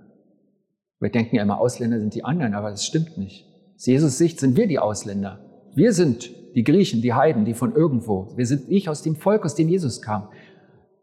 Wir 0.98 1.10
denken 1.10 1.36
ja 1.36 1.42
immer, 1.42 1.60
Ausländer 1.60 2.00
sind 2.00 2.16
die 2.16 2.24
anderen, 2.24 2.54
aber 2.54 2.70
das 2.70 2.84
stimmt 2.84 3.18
nicht. 3.18 3.46
Aus 3.76 3.86
Jesus 3.86 4.18
Sicht 4.18 4.40
sind 4.40 4.56
wir 4.56 4.66
die 4.66 4.80
Ausländer. 4.80 5.70
Wir 5.76 5.92
sind 5.92 6.28
die 6.56 6.64
Griechen, 6.64 7.02
die 7.02 7.12
Heiden, 7.12 7.44
die 7.44 7.54
von 7.54 7.76
irgendwo. 7.76 8.32
Wir 8.34 8.46
sind 8.46 8.68
nicht 8.68 8.88
aus 8.88 9.02
dem 9.02 9.14
Volk, 9.14 9.44
aus 9.44 9.54
dem 9.54 9.68
Jesus 9.68 10.00
kam. 10.00 10.30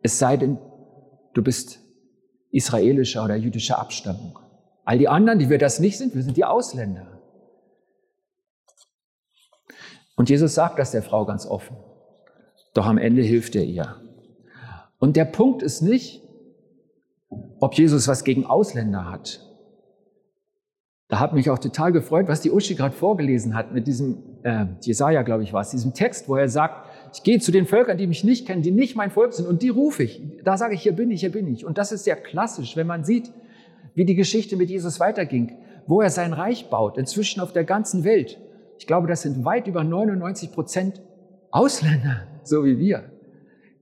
Es 0.02 0.18
sei 0.18 0.36
denn, 0.36 0.58
du 1.36 1.44
bist 1.44 1.80
israelischer 2.50 3.24
oder 3.24 3.36
jüdischer 3.36 3.78
Abstammung. 3.80 4.40
All 4.84 4.98
die 4.98 5.08
anderen, 5.08 5.38
die 5.38 5.50
wir 5.50 5.60
das 5.60 5.80
nicht 5.80 6.00
sind, 6.00 6.16
wir 6.16 6.24
sind 6.24 6.38
die 6.38 6.44
Ausländer. 6.44 7.22
Und 10.16 10.30
Jesus 10.30 10.56
sagt 10.56 10.80
das 10.80 10.92
der 10.92 11.04
Frau 11.04 11.24
ganz 11.26 11.46
offen. 11.46 11.78
Doch 12.74 12.88
am 12.88 12.98
Ende 12.98 13.22
hilft 13.22 13.56
er 13.56 13.64
ihr. 13.64 14.02
Und 14.98 15.16
der 15.16 15.26
Punkt 15.26 15.62
ist 15.62 15.82
nicht, 15.82 16.24
ob 17.60 17.76
Jesus 17.76 18.08
was 18.08 18.24
gegen 18.24 18.46
Ausländer 18.46 19.10
hat 19.10 19.53
da 21.14 21.20
hat 21.20 21.34
mich 21.34 21.52
auch 21.52 21.60
total 21.60 21.92
gefreut, 21.92 22.28
was 22.28 22.42
die 22.42 22.50
Uschi 22.50 22.74
gerade 22.74 22.96
vorgelesen 22.96 23.54
hat 23.54 23.72
mit 23.72 23.86
diesem, 23.86 24.18
äh, 24.42 24.66
Jesaja, 24.82 25.22
glaube 25.22 25.44
ich, 25.44 25.54
war 25.54 25.62
es, 25.62 25.70
diesem 25.70 25.94
Text, 25.94 26.28
wo 26.28 26.36
er 26.36 26.50
sagt, 26.50 26.90
ich 27.14 27.22
gehe 27.22 27.40
zu 27.40 27.52
den 27.52 27.68
Völkern, 27.68 28.00
die 28.00 28.08
mich 28.08 28.24
nicht 28.24 28.48
kennen, 28.48 28.64
die 28.64 28.72
nicht 28.72 28.96
mein 28.96 29.12
Volk 29.12 29.32
sind, 29.34 29.48
und 29.48 29.62
die 29.62 29.70
rufe 29.70 30.02
ich. 30.02 30.24
Da 30.44 30.58
sage 30.58 30.74
ich, 30.74 30.82
hier 30.82 30.94
bin 30.94 31.12
ich, 31.12 31.20
hier 31.20 31.32
bin 31.32 31.48
ich. 31.48 31.66
Und 31.66 31.78
das 31.78 31.92
ist 31.92 32.06
sehr 32.06 32.16
klassisch, 32.16 32.76
wenn 32.76 32.88
man 32.88 33.04
sieht, 33.04 33.32
wie 33.94 34.06
die 34.06 34.16
Geschichte 34.16 34.56
mit 34.56 34.72
Jesus 34.72 35.00
weiterging, 35.00 35.52
wo 35.86 36.02
er 36.02 36.10
sein 36.10 36.34
Reich 36.34 36.72
baut, 36.72 36.98
inzwischen 36.98 37.42
auf 37.42 37.54
der 37.54 37.64
ganzen 37.64 38.04
Welt. 38.04 38.40
Ich 38.80 38.88
glaube, 38.88 39.06
das 39.08 39.22
sind 39.22 39.46
weit 39.46 39.68
über 39.68 39.84
99 39.84 40.52
Prozent 40.52 41.00
Ausländer, 41.52 42.26
so 42.42 42.66
wie 42.66 42.80
wir, 42.80 43.04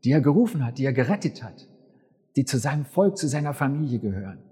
die 0.04 0.12
er 0.12 0.20
gerufen 0.20 0.66
hat, 0.66 0.80
die 0.80 0.84
er 0.84 0.92
gerettet 0.92 1.44
hat, 1.44 1.66
die 2.36 2.44
zu 2.44 2.58
seinem 2.58 2.84
Volk, 2.84 3.18
zu 3.18 3.30
seiner 3.30 3.54
Familie 3.54 4.00
gehören. 4.00 4.51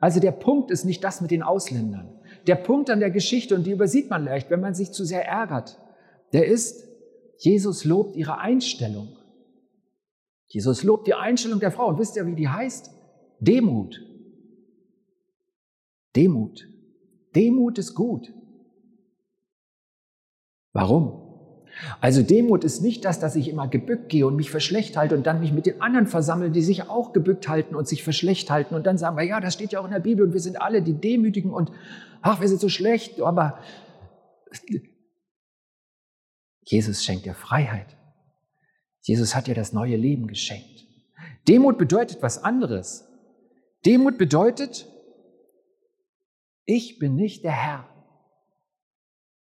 Also 0.00 0.20
der 0.20 0.32
Punkt 0.32 0.70
ist 0.70 0.84
nicht 0.84 1.02
das 1.04 1.20
mit 1.20 1.30
den 1.30 1.42
Ausländern. 1.42 2.12
Der 2.46 2.56
Punkt 2.56 2.90
an 2.90 3.00
der 3.00 3.10
Geschichte, 3.10 3.54
und 3.54 3.66
die 3.66 3.72
übersieht 3.72 4.10
man 4.10 4.24
leicht, 4.24 4.50
wenn 4.50 4.60
man 4.60 4.74
sich 4.74 4.92
zu 4.92 5.04
sehr 5.04 5.26
ärgert, 5.26 5.78
der 6.32 6.46
ist, 6.46 6.86
Jesus 7.38 7.84
lobt 7.84 8.16
ihre 8.16 8.38
Einstellung. 8.38 9.16
Jesus 10.48 10.82
lobt 10.82 11.06
die 11.06 11.14
Einstellung 11.14 11.60
der 11.60 11.72
Frau. 11.72 11.88
Und 11.88 11.98
wisst 11.98 12.16
ihr, 12.16 12.26
wie 12.26 12.34
die 12.34 12.48
heißt? 12.48 12.90
Demut. 13.40 14.00
Demut. 16.14 16.68
Demut 17.34 17.78
ist 17.78 17.94
gut. 17.94 18.32
Warum? 20.72 21.25
Also 22.00 22.22
Demut 22.22 22.64
ist 22.64 22.80
nicht 22.80 23.04
das, 23.04 23.20
dass 23.20 23.36
ich 23.36 23.48
immer 23.48 23.68
gebückt 23.68 24.08
gehe 24.08 24.26
und 24.26 24.36
mich 24.36 24.50
verschlecht 24.50 24.96
halte 24.96 25.14
und 25.16 25.26
dann 25.26 25.40
mich 25.40 25.52
mit 25.52 25.66
den 25.66 25.80
anderen 25.82 26.06
versammle, 26.06 26.50
die 26.50 26.62
sich 26.62 26.88
auch 26.88 27.12
gebückt 27.12 27.48
halten 27.48 27.74
und 27.74 27.86
sich 27.86 28.02
verschlecht 28.02 28.50
halten 28.50 28.74
und 28.74 28.86
dann 28.86 28.98
sagen 28.98 29.16
wir, 29.16 29.24
ja, 29.24 29.40
das 29.40 29.54
steht 29.54 29.72
ja 29.72 29.80
auch 29.80 29.84
in 29.84 29.90
der 29.90 30.00
Bibel 30.00 30.24
und 30.24 30.32
wir 30.32 30.40
sind 30.40 30.60
alle 30.60 30.82
die 30.82 30.94
Demütigen 30.94 31.52
und 31.52 31.70
ach, 32.22 32.40
wir 32.40 32.48
sind 32.48 32.60
so 32.60 32.68
schlecht, 32.68 33.20
aber 33.20 33.58
Jesus 36.62 37.04
schenkt 37.04 37.26
dir 37.26 37.34
Freiheit. 37.34 37.96
Jesus 39.02 39.34
hat 39.34 39.46
dir 39.46 39.54
das 39.54 39.72
neue 39.72 39.96
Leben 39.96 40.26
geschenkt. 40.26 40.84
Demut 41.46 41.78
bedeutet 41.78 42.22
was 42.22 42.42
anderes. 42.42 43.06
Demut 43.84 44.18
bedeutet, 44.18 44.88
ich 46.64 46.98
bin 46.98 47.14
nicht 47.14 47.44
der 47.44 47.52
Herr. 47.52 47.88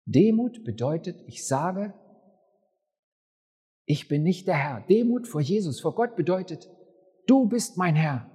Demut 0.06 0.64
bedeutet, 0.64 1.24
ich 1.28 1.48
sage, 1.48 1.94
ich 3.90 4.08
bin 4.08 4.22
nicht 4.22 4.48
der 4.48 4.56
Herr. 4.56 4.82
Demut 4.88 5.28
vor 5.28 5.42
Jesus, 5.42 5.80
vor 5.80 5.96
Gott 5.96 6.16
bedeutet, 6.16 6.70
du 7.26 7.48
bist 7.48 7.76
mein 7.76 7.96
Herr. 7.96 8.30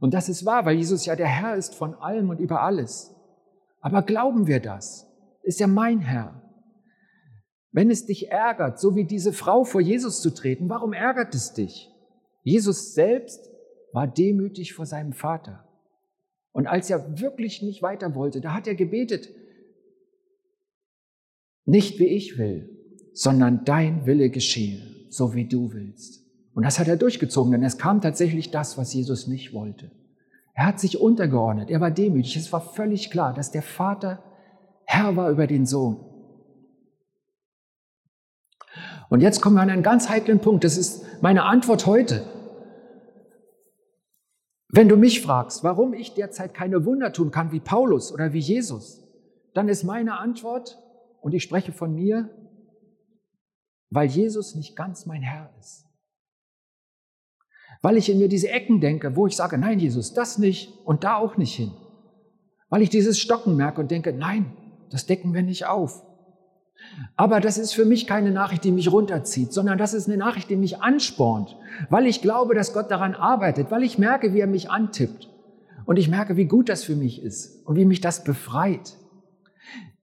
Und 0.00 0.14
das 0.14 0.30
ist 0.30 0.46
wahr, 0.46 0.64
weil 0.64 0.76
Jesus 0.76 1.04
ja 1.04 1.16
der 1.16 1.28
Herr 1.28 1.54
ist 1.54 1.74
von 1.74 1.94
allem 1.94 2.30
und 2.30 2.40
über 2.40 2.62
alles. 2.62 3.14
Aber 3.82 4.00
glauben 4.00 4.46
wir 4.46 4.60
das? 4.60 5.06
Ist 5.42 5.60
er 5.60 5.66
mein 5.66 6.00
Herr? 6.00 6.40
Wenn 7.72 7.90
es 7.90 8.06
dich 8.06 8.30
ärgert, 8.30 8.80
so 8.80 8.96
wie 8.96 9.04
diese 9.04 9.34
Frau 9.34 9.64
vor 9.64 9.82
Jesus 9.82 10.22
zu 10.22 10.30
treten, 10.30 10.70
warum 10.70 10.94
ärgert 10.94 11.34
es 11.34 11.52
dich? 11.52 11.90
Jesus 12.42 12.94
selbst 12.94 13.50
war 13.92 14.06
demütig 14.06 14.72
vor 14.72 14.86
seinem 14.86 15.12
Vater. 15.12 15.68
Und 16.52 16.68
als 16.68 16.88
er 16.88 17.20
wirklich 17.20 17.60
nicht 17.60 17.82
weiter 17.82 18.14
wollte, 18.14 18.40
da 18.40 18.54
hat 18.54 18.66
er 18.66 18.74
gebetet, 18.74 19.28
nicht 21.66 21.98
wie 21.98 22.06
ich 22.06 22.38
will, 22.38 22.73
sondern 23.14 23.64
dein 23.64 24.04
Wille 24.04 24.28
geschehe, 24.28 24.82
so 25.08 25.34
wie 25.34 25.46
du 25.46 25.72
willst. 25.72 26.22
Und 26.52 26.64
das 26.64 26.78
hat 26.78 26.88
er 26.88 26.96
durchgezogen, 26.96 27.52
denn 27.52 27.64
es 27.64 27.78
kam 27.78 28.00
tatsächlich 28.00 28.50
das, 28.50 28.76
was 28.76 28.92
Jesus 28.92 29.26
nicht 29.26 29.54
wollte. 29.54 29.90
Er 30.52 30.66
hat 30.66 30.78
sich 30.78 31.00
untergeordnet, 31.00 31.70
er 31.70 31.80
war 31.80 31.90
demütig. 31.90 32.36
Es 32.36 32.52
war 32.52 32.60
völlig 32.60 33.10
klar, 33.10 33.32
dass 33.32 33.50
der 33.50 33.62
Vater 33.62 34.22
Herr 34.84 35.16
war 35.16 35.30
über 35.30 35.46
den 35.46 35.66
Sohn. 35.66 35.96
Und 39.08 39.20
jetzt 39.20 39.40
kommen 39.40 39.56
wir 39.56 39.62
an 39.62 39.70
einen 39.70 39.82
ganz 39.82 40.08
heiklen 40.08 40.40
Punkt. 40.40 40.64
Das 40.64 40.76
ist 40.76 41.04
meine 41.22 41.44
Antwort 41.44 41.86
heute. 41.86 42.24
Wenn 44.68 44.88
du 44.88 44.96
mich 44.96 45.22
fragst, 45.22 45.62
warum 45.62 45.94
ich 45.94 46.14
derzeit 46.14 46.52
keine 46.52 46.84
Wunder 46.84 47.12
tun 47.12 47.30
kann 47.30 47.52
wie 47.52 47.60
Paulus 47.60 48.12
oder 48.12 48.32
wie 48.32 48.40
Jesus, 48.40 49.02
dann 49.54 49.68
ist 49.68 49.84
meine 49.84 50.18
Antwort, 50.18 50.80
und 51.20 51.32
ich 51.32 51.44
spreche 51.44 51.72
von 51.72 51.94
mir, 51.94 52.28
weil 53.94 54.08
Jesus 54.08 54.54
nicht 54.54 54.74
ganz 54.74 55.06
mein 55.06 55.22
Herr 55.22 55.50
ist. 55.60 55.86
Weil 57.80 57.96
ich 57.96 58.10
in 58.10 58.18
mir 58.18 58.28
diese 58.28 58.50
Ecken 58.50 58.80
denke, 58.80 59.14
wo 59.14 59.26
ich 59.26 59.36
sage, 59.36 59.56
nein, 59.56 59.78
Jesus, 59.78 60.14
das 60.14 60.38
nicht 60.38 60.72
und 60.84 61.04
da 61.04 61.16
auch 61.16 61.36
nicht 61.36 61.54
hin. 61.54 61.72
Weil 62.70 62.82
ich 62.82 62.90
dieses 62.90 63.18
Stocken 63.18 63.56
merke 63.56 63.80
und 63.80 63.90
denke, 63.90 64.12
nein, 64.12 64.52
das 64.90 65.06
decken 65.06 65.32
wir 65.32 65.42
nicht 65.42 65.66
auf. 65.66 66.02
Aber 67.16 67.40
das 67.40 67.56
ist 67.56 67.72
für 67.72 67.84
mich 67.84 68.06
keine 68.06 68.32
Nachricht, 68.32 68.64
die 68.64 68.72
mich 68.72 68.90
runterzieht, 68.90 69.52
sondern 69.52 69.78
das 69.78 69.94
ist 69.94 70.08
eine 70.08 70.16
Nachricht, 70.16 70.50
die 70.50 70.56
mich 70.56 70.82
anspornt, 70.82 71.56
weil 71.88 72.06
ich 72.06 72.20
glaube, 72.20 72.54
dass 72.54 72.72
Gott 72.72 72.90
daran 72.90 73.14
arbeitet, 73.14 73.70
weil 73.70 73.84
ich 73.84 73.98
merke, 73.98 74.34
wie 74.34 74.40
er 74.40 74.46
mich 74.46 74.70
antippt 74.70 75.28
und 75.86 75.98
ich 75.98 76.08
merke, 76.08 76.36
wie 76.36 76.46
gut 76.46 76.68
das 76.68 76.82
für 76.82 76.96
mich 76.96 77.22
ist 77.22 77.64
und 77.64 77.76
wie 77.76 77.84
mich 77.84 78.00
das 78.00 78.24
befreit. 78.24 78.96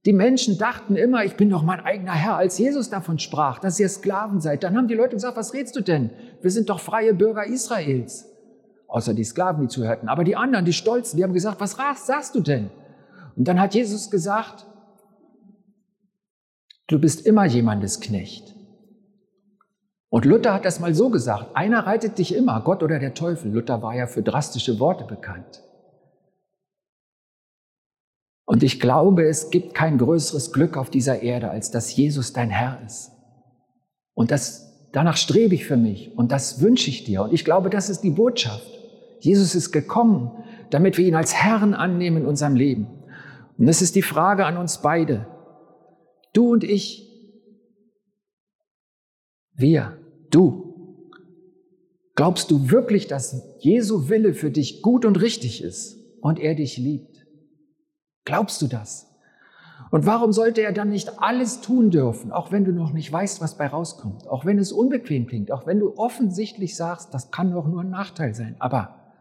Die 0.05 0.13
Menschen 0.13 0.57
dachten 0.57 0.95
immer, 0.95 1.25
ich 1.25 1.35
bin 1.35 1.49
doch 1.49 1.61
mein 1.61 1.79
eigener 1.79 2.13
Herr. 2.13 2.35
Als 2.35 2.57
Jesus 2.57 2.89
davon 2.89 3.19
sprach, 3.19 3.59
dass 3.59 3.79
ihr 3.79 3.87
Sklaven 3.87 4.41
seid, 4.41 4.63
dann 4.63 4.75
haben 4.75 4.87
die 4.87 4.95
Leute 4.95 5.15
gesagt, 5.15 5.37
was 5.37 5.53
redest 5.53 5.75
du 5.75 5.81
denn? 5.81 6.09
Wir 6.41 6.49
sind 6.49 6.69
doch 6.69 6.79
freie 6.79 7.13
Bürger 7.13 7.45
Israels. 7.45 8.27
Außer 8.87 9.13
die 9.13 9.23
Sklaven, 9.23 9.61
die 9.61 9.67
zuhörten. 9.67 10.09
Aber 10.09 10.23
die 10.23 10.35
anderen, 10.35 10.65
die 10.65 10.73
Stolzen, 10.73 11.17
die 11.17 11.23
haben 11.23 11.33
gesagt, 11.33 11.61
was 11.61 11.77
sagst 12.05 12.35
du 12.35 12.41
denn? 12.41 12.71
Und 13.35 13.47
dann 13.47 13.59
hat 13.59 13.75
Jesus 13.75 14.09
gesagt, 14.09 14.65
Du 16.91 16.99
bist 16.99 17.25
immer 17.25 17.45
jemandes 17.45 18.01
Knecht. 18.01 18.53
Und 20.09 20.25
Luther 20.25 20.53
hat 20.53 20.65
das 20.65 20.81
mal 20.81 20.93
so 20.93 21.09
gesagt, 21.09 21.55
einer 21.55 21.87
reitet 21.87 22.17
dich 22.17 22.35
immer, 22.35 22.59
Gott 22.59 22.83
oder 22.83 22.99
der 22.99 23.13
Teufel. 23.13 23.49
Luther 23.49 23.81
war 23.81 23.95
ja 23.95 24.07
für 24.07 24.21
drastische 24.21 24.77
Worte 24.77 25.05
bekannt. 25.05 25.63
Und 28.51 28.63
ich 28.63 28.81
glaube, 28.81 29.23
es 29.29 29.49
gibt 29.49 29.73
kein 29.73 29.97
größeres 29.97 30.51
Glück 30.51 30.75
auf 30.75 30.89
dieser 30.89 31.21
Erde, 31.21 31.49
als 31.49 31.71
dass 31.71 31.95
Jesus 31.95 32.33
dein 32.33 32.49
Herr 32.49 32.81
ist. 32.85 33.13
Und 34.13 34.29
das, 34.29 34.89
danach 34.91 35.15
strebe 35.15 35.55
ich 35.55 35.63
für 35.63 35.77
mich 35.77 36.11
und 36.17 36.33
das 36.33 36.59
wünsche 36.59 36.89
ich 36.89 37.05
dir. 37.05 37.21
Und 37.21 37.31
ich 37.31 37.45
glaube, 37.45 37.69
das 37.69 37.89
ist 37.89 38.01
die 38.01 38.09
Botschaft. 38.09 38.67
Jesus 39.21 39.55
ist 39.55 39.71
gekommen, 39.71 40.31
damit 40.69 40.97
wir 40.97 41.07
ihn 41.07 41.15
als 41.15 41.33
Herrn 41.33 41.73
annehmen 41.73 42.23
in 42.23 42.25
unserem 42.25 42.57
Leben. 42.57 42.87
Und 43.57 43.67
das 43.67 43.81
ist 43.81 43.95
die 43.95 44.01
Frage 44.01 44.45
an 44.45 44.57
uns 44.57 44.81
beide. 44.81 45.27
Du 46.33 46.51
und 46.51 46.65
ich. 46.65 47.07
Wir, 49.53 49.97
du. 50.29 51.07
Glaubst 52.15 52.51
du 52.51 52.69
wirklich, 52.69 53.07
dass 53.07 53.45
Jesu 53.59 54.09
Wille 54.09 54.33
für 54.33 54.51
dich 54.51 54.81
gut 54.81 55.05
und 55.05 55.21
richtig 55.21 55.63
ist 55.63 55.97
und 56.19 56.37
er 56.37 56.53
dich 56.53 56.77
liebt? 56.77 57.10
Glaubst 58.31 58.61
du 58.61 58.67
das? 58.67 59.13
Und 59.89 60.05
warum 60.05 60.31
sollte 60.31 60.61
er 60.61 60.71
dann 60.71 60.87
nicht 60.87 61.21
alles 61.21 61.59
tun 61.59 61.89
dürfen, 61.91 62.31
auch 62.31 62.49
wenn 62.49 62.63
du 62.63 62.71
noch 62.71 62.93
nicht 62.93 63.11
weißt, 63.11 63.41
was 63.41 63.57
bei 63.57 63.67
rauskommt, 63.67 64.25
auch 64.25 64.45
wenn 64.45 64.57
es 64.57 64.71
unbequem 64.71 65.27
klingt, 65.27 65.51
auch 65.51 65.67
wenn 65.67 65.81
du 65.81 65.97
offensichtlich 65.97 66.77
sagst, 66.77 67.13
das 67.13 67.31
kann 67.31 67.51
doch 67.51 67.67
nur 67.67 67.81
ein 67.81 67.89
Nachteil 67.89 68.33
sein, 68.33 68.55
aber 68.59 69.17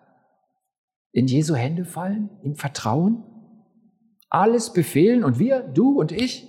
in 1.11 1.27
Jesu 1.27 1.57
Hände 1.57 1.85
fallen, 1.85 2.31
ihm 2.45 2.55
vertrauen, 2.55 3.25
alles 4.29 4.73
befehlen 4.73 5.25
und 5.25 5.41
wir, 5.41 5.59
du 5.63 5.99
und 5.99 6.13
ich, 6.13 6.47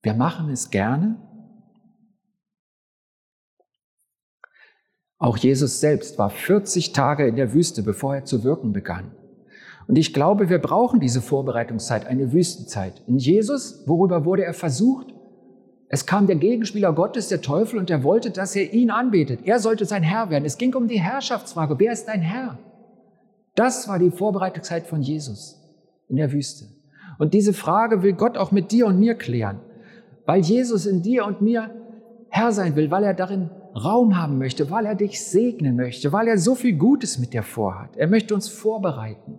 wir 0.00 0.14
machen 0.14 0.48
es 0.48 0.70
gerne. 0.70 1.20
Auch 5.18 5.36
Jesus 5.36 5.80
selbst 5.80 6.18
war 6.18 6.30
40 6.30 6.94
Tage 6.94 7.26
in 7.26 7.36
der 7.36 7.52
Wüste, 7.52 7.82
bevor 7.82 8.14
er 8.14 8.24
zu 8.24 8.42
wirken 8.42 8.72
begann. 8.72 9.14
Und 9.88 9.96
ich 9.96 10.12
glaube, 10.12 10.48
wir 10.48 10.58
brauchen 10.58 11.00
diese 11.00 11.20
Vorbereitungszeit, 11.20 12.06
eine 12.06 12.32
Wüstenzeit. 12.32 13.02
In 13.06 13.18
Jesus, 13.18 13.84
worüber 13.86 14.24
wurde 14.24 14.44
er 14.44 14.54
versucht? 14.54 15.14
Es 15.88 16.06
kam 16.06 16.26
der 16.26 16.36
Gegenspieler 16.36 16.92
Gottes, 16.92 17.28
der 17.28 17.40
Teufel, 17.40 17.78
und 17.78 17.90
er 17.90 18.02
wollte, 18.02 18.30
dass 18.30 18.56
er 18.56 18.72
ihn 18.72 18.90
anbetet. 18.90 19.40
Er 19.44 19.60
sollte 19.60 19.84
sein 19.84 20.02
Herr 20.02 20.30
werden. 20.30 20.44
Es 20.44 20.58
ging 20.58 20.74
um 20.74 20.88
die 20.88 21.00
Herrschaftsfrage. 21.00 21.78
Wer 21.78 21.92
ist 21.92 22.06
dein 22.06 22.22
Herr? 22.22 22.58
Das 23.54 23.88
war 23.88 23.98
die 23.98 24.10
Vorbereitungszeit 24.10 24.86
von 24.86 25.02
Jesus 25.02 25.62
in 26.08 26.16
der 26.16 26.32
Wüste. 26.32 26.66
Und 27.18 27.32
diese 27.32 27.52
Frage 27.52 28.02
will 28.02 28.12
Gott 28.14 28.36
auch 28.36 28.50
mit 28.50 28.72
dir 28.72 28.86
und 28.86 28.98
mir 28.98 29.14
klären 29.14 29.60
weil 30.26 30.40
Jesus 30.40 30.84
in 30.84 31.02
dir 31.02 31.24
und 31.24 31.40
mir 31.40 31.70
Herr 32.28 32.52
sein 32.52 32.76
will, 32.76 32.90
weil 32.90 33.04
er 33.04 33.14
darin 33.14 33.48
Raum 33.74 34.18
haben 34.18 34.36
möchte, 34.38 34.70
weil 34.70 34.84
er 34.84 34.94
dich 34.94 35.24
segnen 35.24 35.76
möchte, 35.76 36.12
weil 36.12 36.28
er 36.28 36.38
so 36.38 36.54
viel 36.54 36.74
Gutes 36.74 37.18
mit 37.18 37.32
dir 37.32 37.42
vorhat. 37.42 37.96
Er 37.96 38.08
möchte 38.08 38.34
uns 38.34 38.48
vorbereiten. 38.48 39.38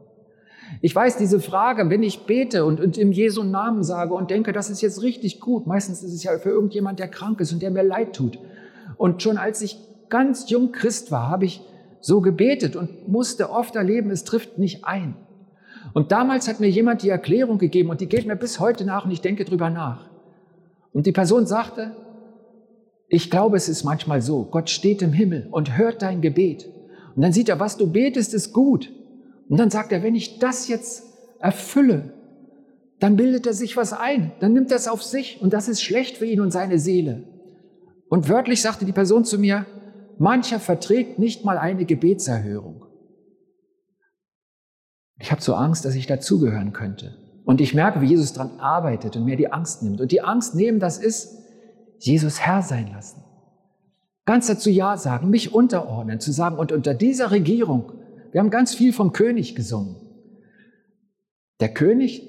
Ich 0.82 0.96
weiß, 0.96 1.18
diese 1.18 1.40
Frage, 1.40 1.90
wenn 1.90 2.04
ich 2.04 2.26
bete 2.26 2.66
und, 2.66 2.80
und 2.80 2.98
im 2.98 3.12
Jesu 3.12 3.44
Namen 3.44 3.84
sage 3.84 4.14
und 4.14 4.30
denke, 4.30 4.54
das 4.54 4.70
ist 4.70 4.82
jetzt 4.82 5.02
richtig 5.02 5.40
gut, 5.40 5.66
meistens 5.68 6.04
ist 6.04 6.14
es 6.14 6.24
ja 6.24 6.38
für 6.38 6.50
irgendjemand, 6.50 7.00
der 7.00 7.08
krank 7.08 7.40
ist 7.40 7.54
und 7.54 7.62
der 7.62 7.72
mir 7.72 7.84
leid 7.84 8.14
tut. 8.14 8.40
Und 8.98 9.22
schon 9.22 9.38
als 9.38 9.62
ich 9.62 9.78
ganz 10.10 10.50
jung 10.50 10.72
Christ 10.72 11.12
war, 11.12 11.30
habe 11.30 11.46
ich 11.46 11.62
so 12.02 12.22
gebetet 12.22 12.76
und 12.76 13.08
musste 13.08 13.50
oft 13.50 13.76
erleben, 13.76 14.12
es 14.12 14.24
trifft 14.24 14.58
nicht 14.58 14.86
ein. 14.86 15.16
Und 15.94 16.12
damals 16.12 16.48
hat 16.48 16.60
mir 16.60 16.70
jemand 16.70 17.04
die 17.04 17.10
Erklärung 17.10 17.58
gegeben 17.58 17.90
und 17.90 18.02
die 18.02 18.08
geht 18.08 18.28
mir 18.28 18.36
bis 18.36 18.60
heute 18.60 18.86
nach 18.86 19.06
und 19.06 19.12
ich 19.12 19.22
denke 19.22 19.46
drüber 19.46 19.70
nach. 19.70 20.10
Und 20.94 21.06
die 21.06 21.12
Person 21.12 21.46
sagte, 21.46 21.96
ich 23.10 23.32
glaube, 23.32 23.56
es 23.56 23.70
ist 23.70 23.84
manchmal 23.84 24.22
so, 24.22 24.44
Gott 24.46 24.70
steht 24.70 25.02
im 25.02 25.14
Himmel 25.14 25.48
und 25.52 25.78
hört 25.78 26.02
dein 26.02 26.22
Gebet. 26.22 26.68
Und 27.16 27.22
dann 27.22 27.32
sieht 27.32 27.50
er, 27.50 27.60
was 27.60 27.78
du 27.78 27.88
betest, 27.88 28.34
ist 28.34 28.54
gut. 28.54 28.92
Und 29.50 29.58
dann 29.58 29.70
sagt 29.70 29.92
er, 29.92 30.04
wenn 30.04 30.16
ich 30.16 30.40
das 30.40 30.68
jetzt 30.68 31.04
erfülle, 31.40 32.14
dann 33.00 33.16
bildet 33.16 33.46
er 33.46 33.54
sich 33.54 33.78
was 33.78 33.94
ein, 33.94 34.32
dann 34.40 34.54
nimmt 34.54 34.72
er 34.72 34.78
es 34.78 34.88
auf 34.88 35.04
sich 35.04 35.42
und 35.42 35.54
das 35.54 35.68
ist 35.68 35.82
schlecht 35.82 36.18
für 36.18 36.26
ihn 36.26 36.42
und 36.42 36.52
seine 36.52 36.80
Seele. 36.80 37.24
Und 38.10 38.30
wörtlich 38.30 38.62
sagte 38.62 38.86
die 38.86 38.94
Person 38.94 39.26
zu 39.26 39.38
mir, 39.38 39.66
mancher 40.18 40.60
verträgt 40.60 41.20
nicht 41.20 41.46
mal 41.46 41.58
eine 41.58 41.86
Gebetserhörung. 41.86 42.86
Ich 45.20 45.32
habe 45.32 45.42
so 45.42 45.56
Angst, 45.56 45.86
dass 45.86 45.96
ich 45.96 46.08
dazugehören 46.08 46.74
könnte. 46.74 47.16
Und 47.44 47.62
ich 47.62 47.74
merke, 47.74 48.02
wie 48.02 48.08
Jesus 48.08 48.34
daran 48.34 48.60
arbeitet 48.60 49.16
und 49.16 49.26
mir 49.26 49.36
die 49.36 49.52
Angst 49.52 49.82
nimmt. 49.82 50.02
Und 50.02 50.12
die 50.12 50.22
Angst 50.22 50.54
nehmen, 50.54 50.80
das 50.80 50.98
ist 50.98 51.38
Jesus 52.00 52.42
Herr 52.42 52.62
sein 52.62 52.92
lassen. 52.94 53.24
Ganz 54.26 54.48
dazu 54.48 54.70
Ja 54.70 54.98
sagen, 54.98 55.30
mich 55.30 55.54
unterordnen, 55.54 56.20
zu 56.20 56.32
sagen, 56.32 56.58
und 56.58 56.72
unter 56.72 56.94
dieser 56.94 57.32
Regierung, 57.32 57.94
wir 58.32 58.42
haben 58.42 58.50
ganz 58.50 58.76
viel 58.76 58.94
vom 58.94 59.14
König 59.14 59.56
gesungen. 59.56 59.96
Der 61.60 61.74
König, 61.74 62.24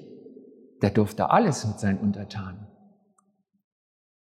der 0.81 0.89
durfte 0.89 1.29
alles 1.29 1.65
mit 1.65 1.79
seinen 1.79 1.99
Untertanen. 1.99 2.67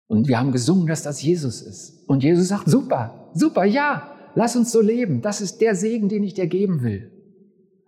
Und 0.09 0.29
wir 0.29 0.39
haben 0.39 0.53
gesungen, 0.53 0.87
dass 0.87 1.03
das 1.03 1.23
Jesus 1.23 1.63
ist. 1.63 2.09
Und 2.09 2.23
Jesus 2.23 2.49
sagt, 2.49 2.69
super, 2.69 3.31
super, 3.35 3.65
ja, 3.65 4.17
lass 4.35 4.57
uns 4.57 4.71
so 4.71 4.81
leben. 4.81 5.21
Das 5.21 5.41
ist 5.41 5.61
der 5.61 5.75
Segen, 5.75 6.09
den 6.09 6.23
ich 6.23 6.35
dir 6.35 6.47
geben 6.47 6.83
will. 6.83 7.11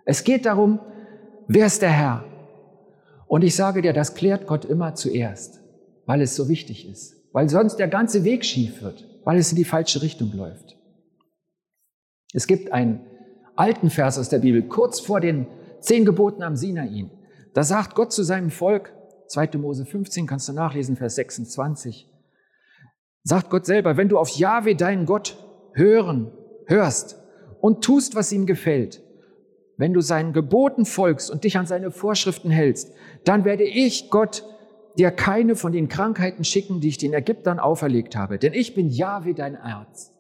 Es 0.05 0.25
geht 0.25 0.47
darum, 0.47 0.81
wer 1.47 1.67
ist 1.67 1.83
der 1.83 1.91
Herr? 1.93 2.25
Und 3.27 3.45
ich 3.45 3.55
sage 3.55 3.83
dir, 3.83 3.93
das 3.93 4.15
klärt 4.15 4.47
Gott 4.47 4.65
immer 4.65 4.95
zuerst, 4.95 5.61
weil 6.07 6.23
es 6.23 6.35
so 6.35 6.49
wichtig 6.49 6.89
ist, 6.89 7.15
weil 7.33 7.49
sonst 7.49 7.77
der 7.77 7.89
ganze 7.89 8.25
Weg 8.25 8.45
schief 8.45 8.83
wird, 8.83 9.05
weil 9.25 9.39
es 9.39 9.53
in 9.53 9.57
die 9.57 9.65
falsche 9.65 10.03
Richtung 10.03 10.33
läuft. 10.33 10.77
Es 12.33 12.47
gibt 12.47 12.73
einen 12.73 13.01
alten 13.59 13.91
Vers 13.91 14.19
aus 14.19 14.29
der 14.29 14.39
Bibel, 14.39 14.63
kurz 14.63 15.01
vor 15.01 15.21
den 15.21 15.47
zehn 15.81 16.05
Geboten 16.05 16.43
am 16.43 16.57
Sinai. 16.57 17.11
Da 17.55 17.65
sagt 17.65 17.95
Gott 17.95 18.13
zu 18.13 18.23
seinem 18.23 18.51
Volk, 18.51 18.95
2. 19.27 19.59
Mose 19.59 19.85
15, 19.85 20.27
kannst 20.27 20.49
du 20.49 20.53
nachlesen, 20.53 20.97
Vers 20.97 21.17
26, 21.17 22.09
sagt 23.25 23.51
Gott 23.51 23.67
selber, 23.67 23.97
wenn 23.97 24.09
du 24.09 24.19
auf 24.19 24.31
Jahwe, 24.31 24.75
deinen 24.75 25.07
Gott, 25.07 25.37
hören, 25.75 26.33
hörst 26.67 27.19
und 27.61 27.85
tust, 27.85 28.15
was 28.15 28.33
ihm 28.33 28.47
gefällt, 28.47 29.03
wenn 29.77 29.93
du 29.93 30.01
seinen 30.01 30.33
Geboten 30.33 30.85
folgst 30.85 31.31
und 31.31 31.45
dich 31.45 31.59
an 31.59 31.67
seine 31.67 31.91
Vorschriften 31.91 32.51
hältst, 32.51 32.93
dann 33.25 33.45
werde 33.45 33.65
ich 33.65 34.11
Gott 34.11 34.45
dir 34.97 35.11
keine 35.11 35.57
von 35.57 35.73
den 35.73 35.89
Krankheiten 35.89 36.45
schicken, 36.45 36.81
die 36.81 36.89
ich 36.89 36.99
den 36.99 37.13
Ägyptern 37.13 37.59
auferlegt 37.59 38.17
habe, 38.17 38.39
denn 38.39 38.55
ich 38.55 38.75
bin 38.75 38.89
ja 38.89 39.25
wie 39.25 39.35
dein 39.35 39.57
Arzt. 39.57 40.13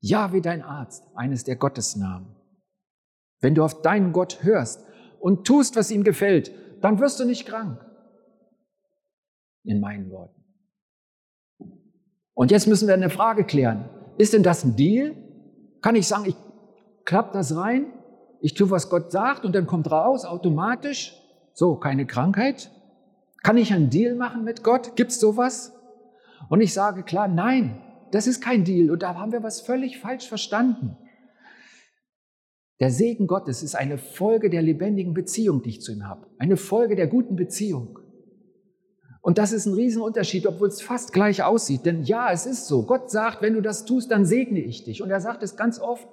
Ja 0.00 0.32
wie 0.32 0.40
dein 0.40 0.62
Arzt, 0.62 1.04
eines 1.14 1.44
der 1.44 1.56
Gottesnamen. 1.56 2.39
Wenn 3.40 3.54
du 3.54 3.64
auf 3.64 3.82
deinen 3.82 4.12
Gott 4.12 4.42
hörst 4.42 4.84
und 5.18 5.46
tust, 5.46 5.76
was 5.76 5.90
ihm 5.90 6.04
gefällt, 6.04 6.52
dann 6.80 7.00
wirst 7.00 7.20
du 7.20 7.24
nicht 7.24 7.46
krank. 7.46 7.84
In 9.64 9.80
meinen 9.80 10.10
Worten. 10.10 10.40
Und 12.34 12.50
jetzt 12.50 12.66
müssen 12.66 12.88
wir 12.88 12.94
eine 12.94 13.10
Frage 13.10 13.44
klären. 13.44 13.88
Ist 14.16 14.32
denn 14.32 14.42
das 14.42 14.64
ein 14.64 14.76
Deal? 14.76 15.14
Kann 15.82 15.96
ich 15.96 16.06
sagen, 16.06 16.24
ich 16.26 16.36
klappe 17.04 17.32
das 17.32 17.56
rein, 17.56 17.92
ich 18.40 18.54
tue, 18.54 18.70
was 18.70 18.88
Gott 18.88 19.10
sagt 19.12 19.44
und 19.44 19.54
dann 19.54 19.66
kommt 19.66 19.90
raus 19.90 20.24
automatisch, 20.24 21.14
so, 21.52 21.76
keine 21.76 22.06
Krankheit? 22.06 22.70
Kann 23.42 23.56
ich 23.56 23.72
einen 23.72 23.90
Deal 23.90 24.14
machen 24.14 24.44
mit 24.44 24.62
Gott? 24.62 24.96
Gibt's 24.96 25.20
sowas? 25.20 25.74
Und 26.48 26.60
ich 26.60 26.72
sage 26.72 27.02
klar, 27.02 27.28
nein, 27.28 27.80
das 28.12 28.26
ist 28.26 28.40
kein 28.42 28.64
Deal 28.64 28.90
und 28.90 29.02
da 29.02 29.14
haben 29.14 29.32
wir 29.32 29.42
was 29.42 29.60
völlig 29.60 29.98
falsch 29.98 30.28
verstanden. 30.28 30.96
Der 32.80 32.90
Segen 32.90 33.26
Gottes 33.26 33.62
ist 33.62 33.74
eine 33.74 33.98
Folge 33.98 34.48
der 34.48 34.62
lebendigen 34.62 35.12
Beziehung, 35.12 35.62
die 35.62 35.68
ich 35.68 35.82
zu 35.82 35.92
ihm 35.92 36.08
habe. 36.08 36.26
Eine 36.38 36.56
Folge 36.56 36.96
der 36.96 37.06
guten 37.06 37.36
Beziehung. 37.36 37.98
Und 39.20 39.36
das 39.36 39.52
ist 39.52 39.66
ein 39.66 39.74
Riesenunterschied, 39.74 40.46
obwohl 40.46 40.68
es 40.68 40.80
fast 40.80 41.12
gleich 41.12 41.42
aussieht. 41.42 41.84
Denn 41.84 42.02
ja, 42.04 42.32
es 42.32 42.46
ist 42.46 42.66
so. 42.66 42.84
Gott 42.84 43.10
sagt, 43.10 43.42
wenn 43.42 43.52
du 43.52 43.60
das 43.60 43.84
tust, 43.84 44.10
dann 44.10 44.24
segne 44.24 44.60
ich 44.60 44.84
dich. 44.84 45.02
Und 45.02 45.10
er 45.10 45.20
sagt 45.20 45.42
es 45.42 45.56
ganz 45.56 45.78
oft. 45.78 46.08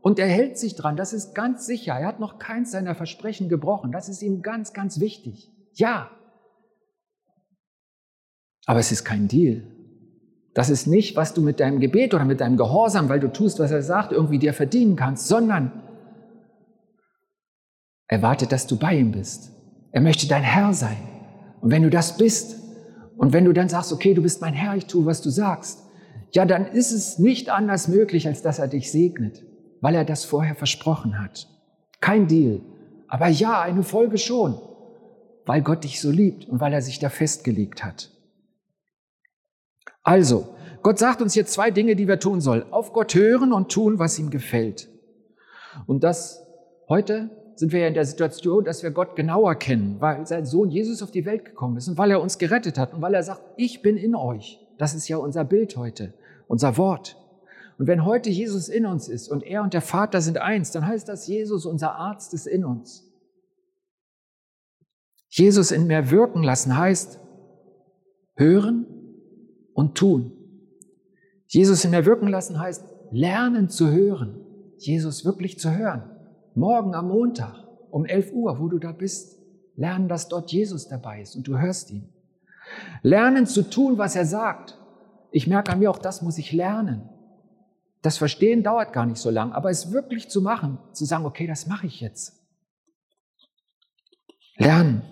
Und 0.00 0.18
er 0.18 0.26
hält 0.26 0.56
sich 0.56 0.74
dran. 0.74 0.96
Das 0.96 1.12
ist 1.12 1.34
ganz 1.34 1.66
sicher. 1.66 1.92
Er 1.92 2.06
hat 2.06 2.18
noch 2.18 2.38
keins 2.38 2.70
seiner 2.70 2.94
Versprechen 2.94 3.50
gebrochen. 3.50 3.92
Das 3.92 4.08
ist 4.08 4.22
ihm 4.22 4.40
ganz, 4.40 4.72
ganz 4.72 5.00
wichtig. 5.00 5.52
Ja. 5.74 6.10
Aber 8.64 8.80
es 8.80 8.90
ist 8.90 9.04
kein 9.04 9.28
Deal. 9.28 9.64
Das 10.54 10.70
ist 10.70 10.86
nicht, 10.86 11.14
was 11.14 11.34
du 11.34 11.42
mit 11.42 11.60
deinem 11.60 11.78
Gebet 11.78 12.14
oder 12.14 12.24
mit 12.24 12.40
deinem 12.40 12.56
Gehorsam, 12.56 13.10
weil 13.10 13.20
du 13.20 13.30
tust, 13.30 13.58
was 13.58 13.70
er 13.70 13.82
sagt, 13.82 14.12
irgendwie 14.12 14.38
dir 14.38 14.54
verdienen 14.54 14.96
kannst, 14.96 15.28
sondern 15.28 15.82
er 18.08 18.22
wartet, 18.22 18.52
dass 18.52 18.66
du 18.66 18.78
bei 18.78 18.96
ihm 18.96 19.12
bist. 19.12 19.52
Er 19.92 20.00
möchte 20.00 20.28
dein 20.28 20.42
Herr 20.42 20.72
sein. 20.72 20.96
Und 21.60 21.70
wenn 21.70 21.82
du 21.82 21.90
das 21.90 22.16
bist 22.16 22.56
und 23.16 23.32
wenn 23.32 23.44
du 23.44 23.52
dann 23.52 23.68
sagst, 23.68 23.92
okay, 23.92 24.14
du 24.14 24.22
bist 24.22 24.40
mein 24.40 24.54
Herr, 24.54 24.76
ich 24.76 24.86
tue, 24.86 25.06
was 25.06 25.22
du 25.22 25.30
sagst, 25.30 25.82
ja, 26.32 26.44
dann 26.44 26.66
ist 26.66 26.92
es 26.92 27.18
nicht 27.18 27.48
anders 27.48 27.88
möglich, 27.88 28.26
als 28.26 28.42
dass 28.42 28.58
er 28.58 28.68
dich 28.68 28.92
segnet, 28.92 29.42
weil 29.80 29.94
er 29.94 30.04
das 30.04 30.24
vorher 30.24 30.54
versprochen 30.54 31.18
hat. 31.20 31.48
Kein 32.00 32.26
Deal. 32.26 32.60
Aber 33.08 33.28
ja, 33.28 33.60
eine 33.62 33.82
Folge 33.82 34.18
schon, 34.18 34.60
weil 35.46 35.62
Gott 35.62 35.84
dich 35.84 36.00
so 36.00 36.10
liebt 36.10 36.46
und 36.46 36.60
weil 36.60 36.72
er 36.72 36.82
sich 36.82 36.98
da 36.98 37.08
festgelegt 37.08 37.84
hat. 37.84 38.10
Also, 40.02 40.54
Gott 40.82 40.98
sagt 40.98 41.22
uns 41.22 41.34
hier 41.34 41.46
zwei 41.46 41.70
Dinge, 41.70 41.96
die 41.96 42.06
wir 42.06 42.20
tun 42.20 42.40
sollen. 42.40 42.70
Auf 42.72 42.92
Gott 42.92 43.14
hören 43.14 43.52
und 43.52 43.72
tun, 43.72 43.98
was 43.98 44.18
ihm 44.18 44.30
gefällt. 44.30 44.88
Und 45.86 46.04
das 46.04 46.46
heute 46.88 47.30
sind 47.56 47.72
wir 47.72 47.80
ja 47.80 47.88
in 47.88 47.94
der 47.94 48.04
Situation, 48.04 48.64
dass 48.64 48.82
wir 48.82 48.90
Gott 48.90 49.16
genauer 49.16 49.54
kennen, 49.54 49.96
weil 49.98 50.26
sein 50.26 50.44
Sohn 50.44 50.70
Jesus 50.70 51.02
auf 51.02 51.10
die 51.10 51.24
Welt 51.24 51.46
gekommen 51.46 51.78
ist 51.78 51.88
und 51.88 51.96
weil 51.96 52.10
er 52.10 52.20
uns 52.20 52.36
gerettet 52.36 52.78
hat 52.78 52.92
und 52.92 53.00
weil 53.00 53.14
er 53.14 53.22
sagt, 53.22 53.40
ich 53.56 53.80
bin 53.82 53.96
in 53.96 54.14
euch. 54.14 54.60
Das 54.78 54.94
ist 54.94 55.08
ja 55.08 55.16
unser 55.16 55.44
Bild 55.44 55.76
heute, 55.76 56.12
unser 56.48 56.76
Wort. 56.76 57.16
Und 57.78 57.86
wenn 57.86 58.04
heute 58.04 58.28
Jesus 58.28 58.68
in 58.68 58.84
uns 58.84 59.08
ist 59.08 59.28
und 59.28 59.42
er 59.42 59.62
und 59.62 59.72
der 59.72 59.80
Vater 59.80 60.20
sind 60.20 60.38
eins, 60.38 60.70
dann 60.70 60.86
heißt 60.86 61.08
das, 61.08 61.26
Jesus, 61.26 61.64
unser 61.64 61.94
Arzt, 61.94 62.34
ist 62.34 62.46
in 62.46 62.64
uns. 62.64 63.10
Jesus 65.28 65.70
in 65.70 65.86
mir 65.86 66.10
wirken 66.10 66.42
lassen 66.42 66.76
heißt 66.76 67.18
hören 68.34 68.86
und 69.72 69.96
tun. 69.96 70.32
Jesus 71.46 71.84
in 71.86 71.90
mir 71.90 72.04
wirken 72.04 72.28
lassen 72.28 72.58
heißt 72.58 72.84
lernen 73.12 73.70
zu 73.70 73.90
hören. 73.90 74.40
Jesus 74.78 75.24
wirklich 75.24 75.58
zu 75.58 75.74
hören 75.74 76.15
morgen 76.56 76.94
am 76.94 77.08
Montag 77.08 77.54
um 77.90 78.04
11 78.04 78.32
Uhr, 78.32 78.58
wo 78.58 78.68
du 78.68 78.78
da 78.78 78.92
bist, 78.92 79.38
lernen, 79.76 80.08
dass 80.08 80.28
dort 80.28 80.50
Jesus 80.50 80.88
dabei 80.88 81.20
ist 81.20 81.36
und 81.36 81.46
du 81.46 81.58
hörst 81.58 81.90
ihn. 81.90 82.08
Lernen 83.02 83.46
zu 83.46 83.62
tun, 83.62 83.98
was 83.98 84.16
er 84.16 84.26
sagt. 84.26 84.78
Ich 85.30 85.46
merke 85.46 85.72
an 85.72 85.78
mir, 85.78 85.90
auch 85.90 85.98
das 85.98 86.22
muss 86.22 86.38
ich 86.38 86.52
lernen. 86.52 87.08
Das 88.02 88.18
Verstehen 88.18 88.62
dauert 88.62 88.92
gar 88.92 89.06
nicht 89.06 89.18
so 89.18 89.30
lang, 89.30 89.52
aber 89.52 89.70
es 89.70 89.92
wirklich 89.92 90.28
zu 90.28 90.40
machen, 90.40 90.78
zu 90.92 91.04
sagen, 91.04 91.26
okay, 91.26 91.46
das 91.46 91.66
mache 91.66 91.86
ich 91.86 92.00
jetzt. 92.00 92.40
Lernen, 94.56 95.02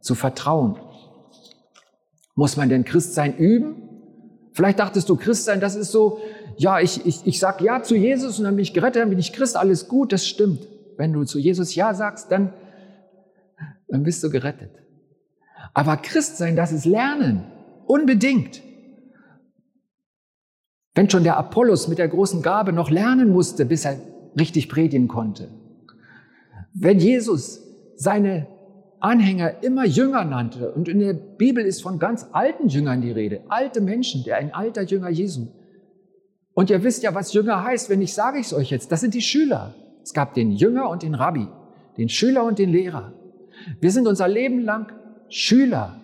zu 0.00 0.14
vertrauen. 0.14 0.78
Muss 2.34 2.56
man 2.56 2.68
denn 2.68 2.84
Christsein 2.84 3.36
üben? 3.36 3.82
Vielleicht 4.52 4.78
dachtest 4.78 5.08
du, 5.08 5.16
Christsein, 5.16 5.60
das 5.60 5.74
ist 5.74 5.92
so, 5.92 6.20
ja, 6.56 6.80
ich, 6.80 7.04
ich, 7.04 7.26
ich 7.26 7.38
sag 7.38 7.60
ja 7.60 7.82
zu 7.82 7.94
Jesus 7.94 8.38
und 8.38 8.44
dann 8.44 8.56
bin 8.56 8.62
ich 8.62 8.72
gerettet, 8.72 9.02
dann 9.02 9.10
bin 9.10 9.18
ich 9.18 9.32
Christ, 9.32 9.56
alles 9.56 9.88
gut, 9.88 10.12
das 10.12 10.26
stimmt. 10.26 10.66
Wenn 10.96 11.12
du 11.12 11.24
zu 11.24 11.38
Jesus 11.38 11.74
Ja 11.74 11.94
sagst, 11.94 12.30
dann, 12.30 12.52
dann 13.88 14.02
bist 14.02 14.22
du 14.22 14.30
gerettet. 14.30 14.70
Aber 15.74 15.96
Christ 15.96 16.38
sein, 16.38 16.56
das 16.56 16.72
ist 16.72 16.86
Lernen. 16.86 17.44
Unbedingt. 17.86 18.62
Wenn 20.94 21.10
schon 21.10 21.24
der 21.24 21.36
Apollos 21.36 21.88
mit 21.88 21.98
der 21.98 22.08
großen 22.08 22.42
Gabe 22.42 22.72
noch 22.72 22.90
lernen 22.90 23.30
musste, 23.30 23.66
bis 23.66 23.84
er 23.84 23.98
richtig 24.38 24.68
predigen 24.68 25.08
konnte. 25.08 25.48
Wenn 26.72 26.98
Jesus 26.98 27.62
seine 27.96 28.46
Anhänger 29.00 29.62
immer 29.62 29.84
Jünger 29.84 30.24
nannte, 30.24 30.72
und 30.72 30.88
in 30.88 31.00
der 31.00 31.12
Bibel 31.12 31.64
ist 31.64 31.82
von 31.82 31.98
ganz 31.98 32.26
alten 32.32 32.68
Jüngern 32.68 33.02
die 33.02 33.12
Rede, 33.12 33.42
alte 33.48 33.80
Menschen, 33.80 34.24
der 34.24 34.36
ein 34.36 34.54
alter 34.54 34.82
Jünger 34.82 35.10
Jesu. 35.10 35.48
Und 36.54 36.70
ihr 36.70 36.82
wisst 36.82 37.02
ja, 37.02 37.14
was 37.14 37.34
Jünger 37.34 37.62
heißt, 37.62 37.90
wenn 37.90 38.00
ich 38.00 38.14
sage 38.14 38.38
ich 38.38 38.46
es 38.46 38.54
euch 38.54 38.70
jetzt, 38.70 38.90
das 38.90 39.02
sind 39.02 39.12
die 39.12 39.20
Schüler. 39.20 39.74
Es 40.06 40.12
gab 40.12 40.34
den 40.34 40.52
Jünger 40.52 40.88
und 40.88 41.02
den 41.02 41.16
Rabbi, 41.16 41.48
den 41.98 42.08
Schüler 42.08 42.44
und 42.44 42.60
den 42.60 42.70
Lehrer. 42.70 43.12
Wir 43.80 43.90
sind 43.90 44.06
unser 44.06 44.28
Leben 44.28 44.60
lang 44.60 44.92
Schüler. 45.28 46.00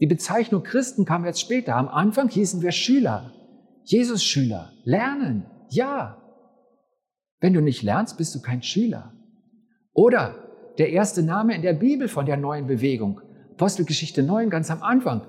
Die 0.00 0.06
Bezeichnung 0.06 0.62
Christen 0.62 1.04
kam 1.04 1.26
jetzt 1.26 1.42
später. 1.42 1.76
Am 1.76 1.86
Anfang 1.86 2.30
hießen 2.30 2.62
wir 2.62 2.72
Schüler. 2.72 3.34
Jesus 3.84 4.24
Schüler. 4.24 4.72
Lernen. 4.84 5.44
Ja. 5.68 6.16
Wenn 7.38 7.52
du 7.52 7.60
nicht 7.60 7.82
lernst, 7.82 8.16
bist 8.16 8.34
du 8.34 8.40
kein 8.40 8.62
Schüler. 8.62 9.12
Oder 9.92 10.36
der 10.78 10.88
erste 10.92 11.22
Name 11.22 11.54
in 11.54 11.60
der 11.60 11.74
Bibel 11.74 12.08
von 12.08 12.24
der 12.24 12.38
neuen 12.38 12.66
Bewegung. 12.66 13.20
Apostelgeschichte 13.52 14.22
9, 14.22 14.48
ganz 14.48 14.70
am 14.70 14.82
Anfang. 14.82 15.26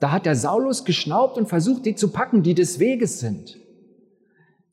Da 0.00 0.10
hat 0.10 0.26
der 0.26 0.34
Saulus 0.34 0.84
geschnaubt 0.84 1.38
und 1.38 1.48
versucht, 1.48 1.86
die 1.86 1.94
zu 1.94 2.10
packen, 2.10 2.42
die 2.42 2.54
des 2.54 2.80
Weges 2.80 3.20
sind. 3.20 3.60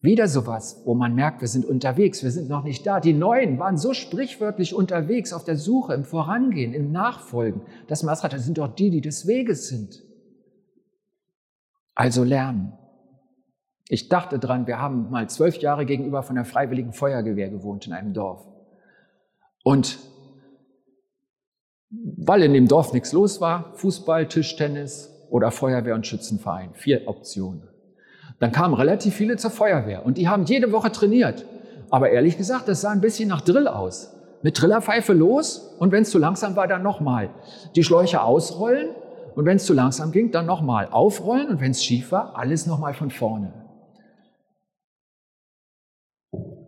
Wieder 0.06 0.28
sowas, 0.28 0.84
wo 0.86 0.94
man 0.94 1.16
merkt, 1.16 1.42
wir 1.42 1.48
sind 1.48 1.66
unterwegs, 1.66 2.24
wir 2.24 2.30
sind 2.30 2.48
noch 2.48 2.64
nicht 2.64 2.86
da. 2.86 3.00
Die 3.00 3.12
Neuen 3.12 3.58
waren 3.58 3.76
so 3.76 3.96
sprichwörtlich 3.96 4.76
unterwegs 4.76 5.34
auf 5.34 5.44
der 5.44 5.58
Suche, 5.58 5.96
im 5.96 6.04
Vorangehen, 6.04 6.76
im 6.76 6.92
Nachfolgen, 6.92 7.62
das 7.88 8.02
sind 8.02 8.60
doch 8.60 8.76
die, 8.76 8.92
die 8.92 9.02
des 9.02 9.26
Weges 9.26 9.68
sind. 9.68 10.04
Also 11.96 12.24
lernen. 12.24 12.74
Ich 13.88 14.08
dachte 14.08 14.38
dran, 14.38 14.68
wir 14.68 14.80
haben 14.80 15.10
mal 15.10 15.28
zwölf 15.28 15.58
Jahre 15.58 15.88
gegenüber 15.88 16.22
von 16.22 16.36
der 16.36 16.46
Freiwilligen 16.46 16.94
Feuergewehr 16.94 17.50
gewohnt 17.50 17.88
in 17.88 17.94
einem 17.94 18.14
Dorf. 18.14 18.46
Und 19.64 19.98
weil 21.90 22.44
in 22.44 22.54
dem 22.54 22.68
Dorf 22.68 22.94
nichts 22.94 23.12
los 23.12 23.42
war, 23.42 23.74
Fußball, 23.74 24.28
Tischtennis 24.28 25.10
oder 25.32 25.50
Feuerwehr 25.50 25.96
und 25.96 26.06
Schützenverein, 26.06 26.76
vier 26.76 27.08
Optionen. 27.08 27.75
Dann 28.40 28.52
kamen 28.52 28.74
relativ 28.74 29.16
viele 29.16 29.38
zur 29.38 29.52
Feuerwehr 29.52 30.06
und 30.06 30.18
die 30.18 30.28
haben 30.28 30.46
jede 30.46 30.72
Woche 30.72 30.92
trainiert. 30.92 31.46
Aber 31.90 32.10
ehrlich 32.10 32.38
gesagt, 32.38 32.68
das 32.68 32.82
sah 32.82 32.92
ein 32.92 33.02
bisschen 33.02 33.30
nach 33.30 33.42
Drill 33.42 33.68
aus. 33.68 34.14
Mit 34.42 34.58
Trillerpfeife 34.58 35.14
los 35.14 35.76
und 35.80 35.92
wenn 35.92 36.04
es 36.04 36.12
zu 36.12 36.20
langsam 36.20 36.56
war, 36.56 36.68
dann 36.68 36.84
nochmal. 36.84 37.30
Die 37.76 37.84
Schläuche 37.84 38.22
ausrollen 38.22 38.90
und 39.36 39.46
wenn 39.46 39.58
es 39.58 39.66
zu 39.66 39.74
langsam 39.74 40.12
ging, 40.12 40.32
dann 40.32 40.46
nochmal 40.46 40.88
aufrollen 40.92 41.50
und 41.50 41.62
wenn 41.62 41.72
es 41.72 41.84
schief 41.84 42.12
war, 42.12 42.38
alles 42.38 42.66
nochmal 42.66 42.94
von 42.94 43.10
vorne. 43.10 43.54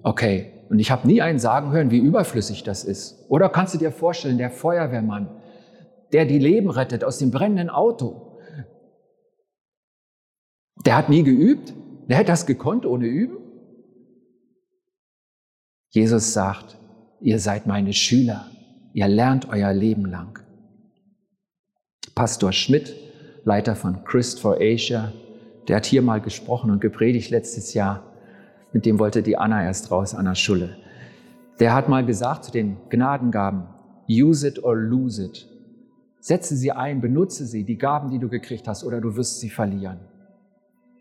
Okay, 0.03 0.53
und 0.69 0.79
ich 0.79 0.91
habe 0.91 1.07
nie 1.07 1.21
einen 1.21 1.39
sagen 1.39 1.71
hören, 1.71 1.91
wie 1.91 1.97
überflüssig 1.97 2.63
das 2.63 2.83
ist. 2.83 3.25
Oder 3.29 3.49
kannst 3.49 3.73
du 3.73 3.77
dir 3.77 3.91
vorstellen, 3.91 4.37
der 4.37 4.51
Feuerwehrmann, 4.51 5.29
der 6.13 6.25
die 6.25 6.39
Leben 6.39 6.69
rettet 6.69 7.03
aus 7.03 7.17
dem 7.17 7.31
brennenden 7.31 7.69
Auto, 7.69 8.26
der 10.85 10.95
hat 10.95 11.09
nie 11.09 11.23
geübt. 11.23 11.73
Der 12.09 12.17
hätte 12.17 12.31
das 12.31 12.45
gekonnt 12.45 12.85
ohne 12.85 13.07
Üben. 13.07 13.37
Jesus 15.89 16.33
sagt, 16.33 16.77
ihr 17.19 17.39
seid 17.39 17.67
meine 17.67 17.93
Schüler. 17.93 18.49
Ihr 18.93 19.07
lernt 19.07 19.49
euer 19.49 19.73
Leben 19.73 20.05
lang. 20.05 20.39
Pastor 22.15 22.51
Schmidt, 22.51 22.95
Leiter 23.43 23.75
von 23.75 24.03
Christ 24.03 24.39
for 24.39 24.57
Asia, 24.59 25.11
der 25.67 25.77
hat 25.77 25.85
hier 25.85 26.01
mal 26.01 26.21
gesprochen 26.21 26.71
und 26.71 26.81
gepredigt 26.81 27.29
letztes 27.29 27.73
Jahr. 27.73 28.03
Mit 28.73 28.85
dem 28.85 28.99
wollte 28.99 29.21
die 29.21 29.37
Anna 29.37 29.63
erst 29.63 29.91
raus, 29.91 30.15
Anna 30.15 30.33
Schulle. 30.33 30.77
Der 31.59 31.73
hat 31.73 31.89
mal 31.89 32.05
gesagt 32.05 32.45
zu 32.45 32.51
den 32.51 32.77
Gnadengaben, 32.89 33.67
use 34.09 34.47
it 34.47 34.63
or 34.63 34.75
lose 34.75 35.23
it. 35.23 35.47
Setze 36.19 36.55
sie 36.55 36.71
ein, 36.71 37.01
benutze 37.01 37.45
sie, 37.45 37.63
die 37.63 37.77
Gaben, 37.77 38.09
die 38.09 38.19
du 38.19 38.29
gekriegt 38.29 38.67
hast, 38.67 38.83
oder 38.83 39.01
du 39.01 39.15
wirst 39.15 39.39
sie 39.39 39.49
verlieren. 39.49 39.99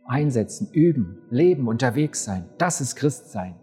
Einsetzen, 0.09 0.69
üben, 0.73 1.19
leben, 1.31 1.69
unterwegs 1.69 2.25
sein. 2.25 2.45
Das 2.59 2.81
ist 2.81 2.97
Christsein. 2.97 3.55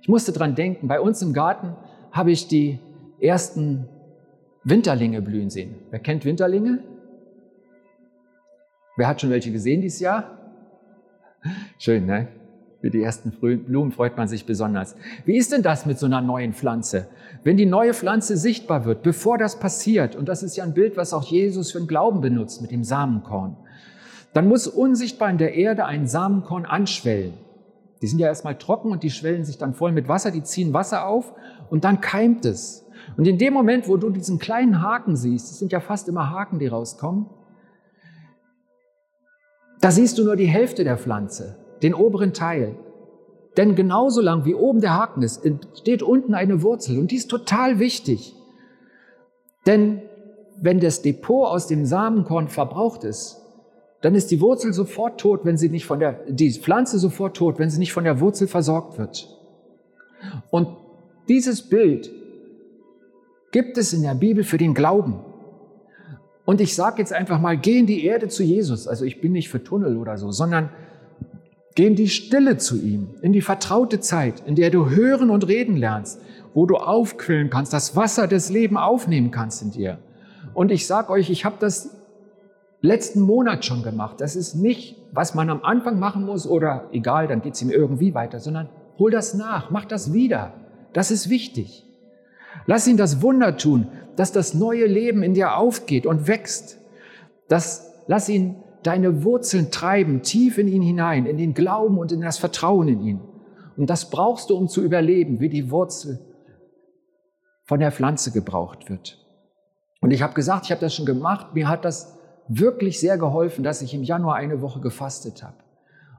Ich 0.00 0.08
musste 0.08 0.32
dran 0.32 0.54
denken, 0.54 0.88
bei 0.88 1.00
uns 1.00 1.22
im 1.22 1.32
Garten 1.32 1.74
habe 2.12 2.30
ich 2.30 2.48
die 2.48 2.78
ersten 3.20 3.88
Winterlinge 4.62 5.20
blühen 5.22 5.50
sehen. 5.50 5.76
Wer 5.90 5.98
kennt 5.98 6.24
Winterlinge? 6.24 6.82
Wer 8.96 9.08
hat 9.08 9.20
schon 9.20 9.30
welche 9.30 9.50
gesehen 9.50 9.80
dieses 9.80 10.00
Jahr? 10.00 10.38
Schön, 11.78 12.06
ne? 12.06 12.28
Für 12.80 12.90
die 12.90 13.02
ersten 13.02 13.30
Blumen 13.30 13.92
freut 13.92 14.18
man 14.18 14.28
sich 14.28 14.44
besonders. 14.44 14.94
Wie 15.24 15.38
ist 15.38 15.52
denn 15.52 15.62
das 15.62 15.86
mit 15.86 15.98
so 15.98 16.04
einer 16.04 16.20
neuen 16.20 16.52
Pflanze? 16.52 17.08
Wenn 17.42 17.56
die 17.56 17.64
neue 17.64 17.94
Pflanze 17.94 18.36
sichtbar 18.36 18.84
wird, 18.84 19.02
bevor 19.02 19.38
das 19.38 19.58
passiert, 19.58 20.14
und 20.16 20.28
das 20.28 20.42
ist 20.42 20.54
ja 20.56 20.64
ein 20.64 20.74
Bild, 20.74 20.98
was 20.98 21.14
auch 21.14 21.24
Jesus 21.24 21.72
für 21.72 21.78
den 21.78 21.88
Glauben 21.88 22.20
benutzt 22.20 22.60
mit 22.60 22.70
dem 22.70 22.84
Samenkorn, 22.84 23.56
dann 24.34 24.48
muss 24.48 24.66
unsichtbar 24.66 25.30
in 25.30 25.38
der 25.38 25.54
Erde 25.54 25.86
ein 25.86 26.06
Samenkorn 26.06 26.66
anschwellen. 26.66 27.34
Die 28.02 28.06
sind 28.06 28.18
ja 28.18 28.26
erstmal 28.26 28.58
trocken 28.58 28.90
und 28.90 29.02
die 29.02 29.10
schwellen 29.10 29.44
sich 29.44 29.56
dann 29.56 29.72
voll 29.72 29.92
mit 29.92 30.08
Wasser, 30.08 30.30
die 30.30 30.42
ziehen 30.42 30.74
Wasser 30.74 31.06
auf 31.06 31.32
und 31.70 31.84
dann 31.84 32.02
keimt 32.02 32.44
es. 32.44 32.84
Und 33.16 33.26
in 33.26 33.38
dem 33.38 33.54
Moment, 33.54 33.88
wo 33.88 33.96
du 33.96 34.10
diesen 34.10 34.38
kleinen 34.38 34.82
Haken 34.82 35.16
siehst, 35.16 35.50
es 35.50 35.58
sind 35.58 35.72
ja 35.72 35.80
fast 35.80 36.08
immer 36.08 36.30
Haken, 36.30 36.58
die 36.58 36.66
rauskommen, 36.66 37.26
da 39.80 39.90
siehst 39.90 40.18
du 40.18 40.24
nur 40.24 40.36
die 40.36 40.46
Hälfte 40.46 40.84
der 40.84 40.98
Pflanze 40.98 41.64
den 41.82 41.94
oberen 41.94 42.32
Teil. 42.32 42.76
Denn 43.56 43.76
genauso 43.76 44.20
lang 44.20 44.44
wie 44.44 44.54
oben 44.54 44.80
der 44.80 44.94
Haken 44.94 45.22
ist, 45.22 45.42
steht 45.78 46.02
unten 46.02 46.34
eine 46.34 46.62
Wurzel 46.62 46.98
und 46.98 47.10
die 47.10 47.16
ist 47.16 47.30
total 47.30 47.78
wichtig. 47.78 48.34
Denn 49.66 50.02
wenn 50.60 50.80
das 50.80 51.02
Depot 51.02 51.46
aus 51.46 51.66
dem 51.66 51.84
Samenkorn 51.84 52.48
verbraucht 52.48 53.04
ist, 53.04 53.43
dann 54.04 54.14
ist 54.14 54.30
die 54.30 54.40
Wurzel 54.40 54.72
sofort 54.72 55.18
tot, 55.18 55.40
wenn 55.44 55.56
sie 55.56 55.68
nicht 55.68 55.86
von 55.86 55.98
der, 55.98 56.20
die 56.28 56.50
Pflanze 56.52 56.98
sofort 56.98 57.36
tot, 57.36 57.58
wenn 57.58 57.70
sie 57.70 57.78
nicht 57.78 57.92
von 57.92 58.04
der 58.04 58.20
Wurzel 58.20 58.46
versorgt 58.46 58.98
wird. 58.98 59.28
Und 60.50 60.68
dieses 61.28 61.62
Bild 61.62 62.10
gibt 63.50 63.78
es 63.78 63.92
in 63.92 64.02
der 64.02 64.14
Bibel 64.14 64.44
für 64.44 64.58
den 64.58 64.74
Glauben. 64.74 65.20
Und 66.44 66.60
ich 66.60 66.74
sage 66.74 66.98
jetzt 66.98 67.12
einfach 67.14 67.40
mal, 67.40 67.56
geh 67.56 67.78
in 67.78 67.86
die 67.86 68.04
Erde 68.04 68.28
zu 68.28 68.42
Jesus. 68.42 68.86
Also 68.86 69.06
ich 69.06 69.22
bin 69.22 69.32
nicht 69.32 69.48
für 69.48 69.64
Tunnel 69.64 69.96
oder 69.96 70.18
so, 70.18 70.30
sondern 70.30 70.68
Geh 71.74 71.88
in 71.88 71.96
die 71.96 72.08
Stille 72.08 72.56
zu 72.56 72.80
ihm, 72.80 73.08
in 73.20 73.32
die 73.32 73.40
vertraute 73.40 73.98
Zeit, 73.98 74.44
in 74.46 74.54
der 74.54 74.70
du 74.70 74.90
hören 74.90 75.28
und 75.28 75.48
reden 75.48 75.76
lernst, 75.76 76.20
wo 76.52 76.66
du 76.66 76.76
aufquillen 76.76 77.50
kannst, 77.50 77.72
das 77.72 77.96
Wasser 77.96 78.28
des 78.28 78.48
Lebens 78.48 78.78
aufnehmen 78.78 79.32
kannst 79.32 79.60
in 79.62 79.72
dir. 79.72 79.98
Und 80.52 80.70
ich 80.70 80.86
sag 80.86 81.10
euch, 81.10 81.30
ich 81.30 81.44
habe 81.44 81.56
das 81.58 81.90
letzten 82.84 83.20
Monat 83.20 83.64
schon 83.64 83.82
gemacht. 83.82 84.20
Das 84.20 84.36
ist 84.36 84.54
nicht, 84.54 84.96
was 85.10 85.34
man 85.34 85.48
am 85.48 85.64
Anfang 85.64 85.98
machen 85.98 86.24
muss 86.24 86.46
oder 86.46 86.88
egal, 86.92 87.26
dann 87.26 87.40
geht's 87.40 87.62
ihm 87.62 87.70
irgendwie 87.70 88.14
weiter, 88.14 88.40
sondern 88.40 88.68
hol 88.98 89.10
das 89.10 89.34
nach, 89.34 89.70
mach 89.70 89.86
das 89.86 90.12
wieder. 90.12 90.52
Das 90.92 91.10
ist 91.10 91.30
wichtig. 91.30 91.86
Lass 92.66 92.86
ihn 92.86 92.96
das 92.96 93.22
Wunder 93.22 93.56
tun, 93.56 93.88
dass 94.16 94.32
das 94.32 94.54
neue 94.54 94.86
Leben 94.86 95.22
in 95.22 95.34
dir 95.34 95.56
aufgeht 95.56 96.06
und 96.06 96.28
wächst. 96.28 96.78
Das, 97.48 97.92
lass 98.06 98.28
ihn 98.28 98.56
deine 98.82 99.24
Wurzeln 99.24 99.70
treiben 99.70 100.22
tief 100.22 100.58
in 100.58 100.68
ihn 100.68 100.82
hinein, 100.82 101.26
in 101.26 101.38
den 101.38 101.54
Glauben 101.54 101.98
und 101.98 102.12
in 102.12 102.20
das 102.20 102.38
Vertrauen 102.38 102.88
in 102.88 103.00
ihn. 103.00 103.20
Und 103.76 103.88
das 103.88 104.10
brauchst 104.10 104.50
du, 104.50 104.56
um 104.56 104.68
zu 104.68 104.82
überleben, 104.82 105.40
wie 105.40 105.48
die 105.48 105.70
Wurzel 105.70 106.20
von 107.64 107.80
der 107.80 107.92
Pflanze 107.92 108.30
gebraucht 108.30 108.90
wird. 108.90 109.18
Und 110.02 110.10
ich 110.10 110.22
habe 110.22 110.34
gesagt, 110.34 110.66
ich 110.66 110.70
habe 110.70 110.82
das 110.82 110.94
schon 110.94 111.06
gemacht. 111.06 111.54
Mir 111.54 111.66
hat 111.66 111.84
das 111.86 112.18
wirklich 112.48 113.00
sehr 113.00 113.18
geholfen, 113.18 113.64
dass 113.64 113.82
ich 113.82 113.94
im 113.94 114.02
Januar 114.02 114.36
eine 114.36 114.60
Woche 114.60 114.80
gefastet 114.80 115.42
habe. 115.42 115.56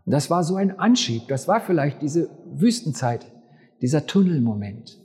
Und 0.06 0.12
das 0.12 0.30
war 0.30 0.44
so 0.44 0.56
ein 0.56 0.80
Anschieb. 0.80 1.28
Das 1.28 1.48
war 1.48 1.60
vielleicht 1.60 2.02
diese 2.02 2.30
Wüstenzeit, 2.46 3.26
dieser 3.82 4.06
Tunnelmoment, 4.06 5.00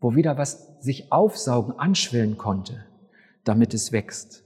wo 0.00 0.14
wieder 0.14 0.38
was 0.38 0.80
sich 0.80 1.12
aufsaugen, 1.12 1.78
anschwellen 1.78 2.38
konnte, 2.38 2.84
damit 3.44 3.74
es 3.74 3.92
wächst. 3.92 4.44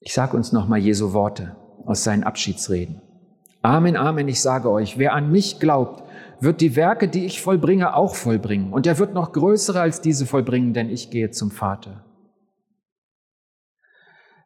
Ich 0.00 0.14
sage 0.14 0.36
uns 0.36 0.52
nochmal 0.52 0.78
Jesu 0.78 1.12
Worte 1.12 1.56
aus 1.84 2.04
seinen 2.04 2.24
Abschiedsreden. 2.24 3.02
Amen, 3.60 3.96
Amen, 3.96 4.28
ich 4.28 4.40
sage 4.40 4.70
euch, 4.70 4.96
wer 4.96 5.12
an 5.12 5.30
mich 5.30 5.60
glaubt, 5.60 6.07
wird 6.40 6.60
die 6.60 6.76
Werke, 6.76 7.08
die 7.08 7.24
ich 7.24 7.40
vollbringe, 7.40 7.94
auch 7.94 8.14
vollbringen. 8.14 8.72
Und 8.72 8.86
er 8.86 8.98
wird 8.98 9.14
noch 9.14 9.32
größere 9.32 9.80
als 9.80 10.00
diese 10.00 10.26
vollbringen, 10.26 10.74
denn 10.74 10.90
ich 10.90 11.10
gehe 11.10 11.30
zum 11.30 11.50
Vater. 11.50 12.04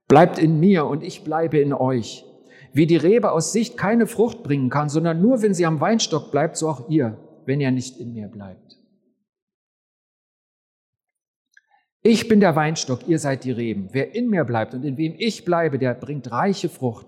Bleibt 0.08 0.38
in 0.38 0.60
mir 0.60 0.86
und 0.86 1.02
ich 1.02 1.24
bleibe 1.24 1.58
in 1.58 1.72
euch. 1.72 2.24
Wie 2.72 2.86
die 2.86 2.96
Rebe 2.96 3.32
aus 3.32 3.52
Sicht 3.52 3.76
keine 3.76 4.06
Frucht 4.06 4.42
bringen 4.42 4.70
kann, 4.70 4.88
sondern 4.88 5.20
nur, 5.20 5.42
wenn 5.42 5.54
sie 5.54 5.66
am 5.66 5.80
Weinstock 5.80 6.30
bleibt, 6.30 6.56
so 6.56 6.68
auch 6.68 6.88
ihr, 6.88 7.18
wenn 7.44 7.60
ihr 7.60 7.70
nicht 7.70 7.98
in 7.98 8.12
mir 8.12 8.28
bleibt. 8.28 8.78
Ich 12.02 12.26
bin 12.28 12.40
der 12.40 12.56
Weinstock, 12.56 13.06
ihr 13.06 13.18
seid 13.18 13.44
die 13.44 13.52
Reben. 13.52 13.90
Wer 13.92 14.14
in 14.14 14.28
mir 14.28 14.44
bleibt 14.44 14.74
und 14.74 14.84
in 14.84 14.96
wem 14.96 15.14
ich 15.18 15.44
bleibe, 15.44 15.78
der 15.78 15.94
bringt 15.94 16.30
reiche 16.30 16.68
Frucht. 16.68 17.06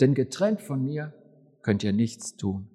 Denn 0.00 0.14
getrennt 0.14 0.60
von 0.60 0.84
mir 0.84 1.12
könnt 1.62 1.82
ihr 1.82 1.92
nichts 1.92 2.36
tun. 2.36 2.68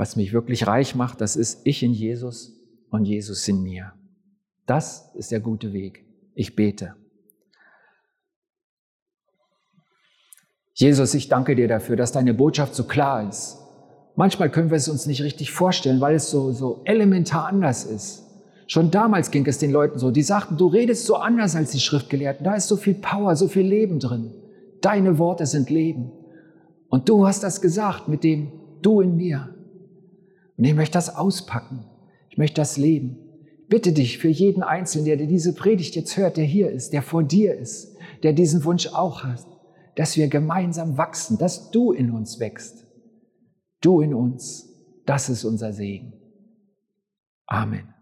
Was 0.00 0.16
mich 0.16 0.32
wirklich 0.32 0.66
reich 0.66 0.94
macht, 0.94 1.20
das 1.20 1.36
ist 1.36 1.60
ich 1.64 1.82
in 1.82 1.92
Jesus 1.92 2.54
und 2.88 3.04
Jesus 3.04 3.46
in 3.48 3.62
mir. 3.62 3.92
Das 4.64 5.14
ist 5.14 5.30
der 5.30 5.40
gute 5.40 5.74
Weg. 5.74 6.06
Ich 6.34 6.56
bete. 6.56 6.94
Jesus, 10.72 11.12
ich 11.12 11.28
danke 11.28 11.54
dir 11.54 11.68
dafür, 11.68 11.96
dass 11.96 12.12
deine 12.12 12.32
Botschaft 12.32 12.74
so 12.74 12.84
klar 12.84 13.28
ist. 13.28 13.58
Manchmal 14.16 14.48
können 14.48 14.70
wir 14.70 14.78
es 14.78 14.88
uns 14.88 15.04
nicht 15.04 15.22
richtig 15.22 15.50
vorstellen, 15.50 16.00
weil 16.00 16.14
es 16.14 16.30
so, 16.30 16.50
so 16.52 16.80
elementar 16.86 17.44
anders 17.44 17.84
ist. 17.84 18.24
Schon 18.68 18.90
damals 18.90 19.30
ging 19.30 19.44
es 19.44 19.58
den 19.58 19.70
Leuten 19.70 19.98
so. 19.98 20.10
Die 20.10 20.22
sagten, 20.22 20.56
du 20.56 20.68
redest 20.68 21.04
so 21.04 21.16
anders 21.16 21.54
als 21.54 21.72
die 21.72 21.80
Schriftgelehrten. 21.80 22.42
Da 22.42 22.54
ist 22.54 22.68
so 22.68 22.78
viel 22.78 22.94
Power, 22.94 23.36
so 23.36 23.48
viel 23.48 23.66
Leben 23.66 23.98
drin. 23.98 24.32
Deine 24.80 25.18
Worte 25.18 25.44
sind 25.44 25.68
Leben. 25.68 26.10
Und 26.88 27.06
du 27.06 27.26
hast 27.26 27.42
das 27.42 27.60
gesagt 27.60 28.08
mit 28.08 28.24
dem 28.24 28.50
Du 28.80 29.02
in 29.02 29.14
mir. 29.14 29.59
Und 30.60 30.66
ich 30.66 30.74
möchte 30.74 30.92
das 30.92 31.16
auspacken. 31.16 31.86
Ich 32.28 32.36
möchte 32.36 32.60
das 32.60 32.76
leben. 32.76 33.16
Bitte 33.70 33.94
dich 33.94 34.18
für 34.18 34.28
jeden 34.28 34.62
Einzelnen, 34.62 35.06
der 35.06 35.16
diese 35.16 35.54
Predigt 35.54 35.96
jetzt 35.96 36.18
hört, 36.18 36.36
der 36.36 36.44
hier 36.44 36.70
ist, 36.70 36.92
der 36.92 37.00
vor 37.00 37.22
dir 37.22 37.54
ist, 37.54 37.96
der 38.22 38.34
diesen 38.34 38.62
Wunsch 38.64 38.88
auch 38.88 39.24
hat, 39.24 39.46
dass 39.96 40.18
wir 40.18 40.28
gemeinsam 40.28 40.98
wachsen, 40.98 41.38
dass 41.38 41.70
du 41.70 41.92
in 41.92 42.10
uns 42.10 42.40
wächst. 42.40 42.86
Du 43.80 44.02
in 44.02 44.12
uns. 44.12 44.68
Das 45.06 45.30
ist 45.30 45.44
unser 45.44 45.72
Segen. 45.72 46.12
Amen. 47.46 47.94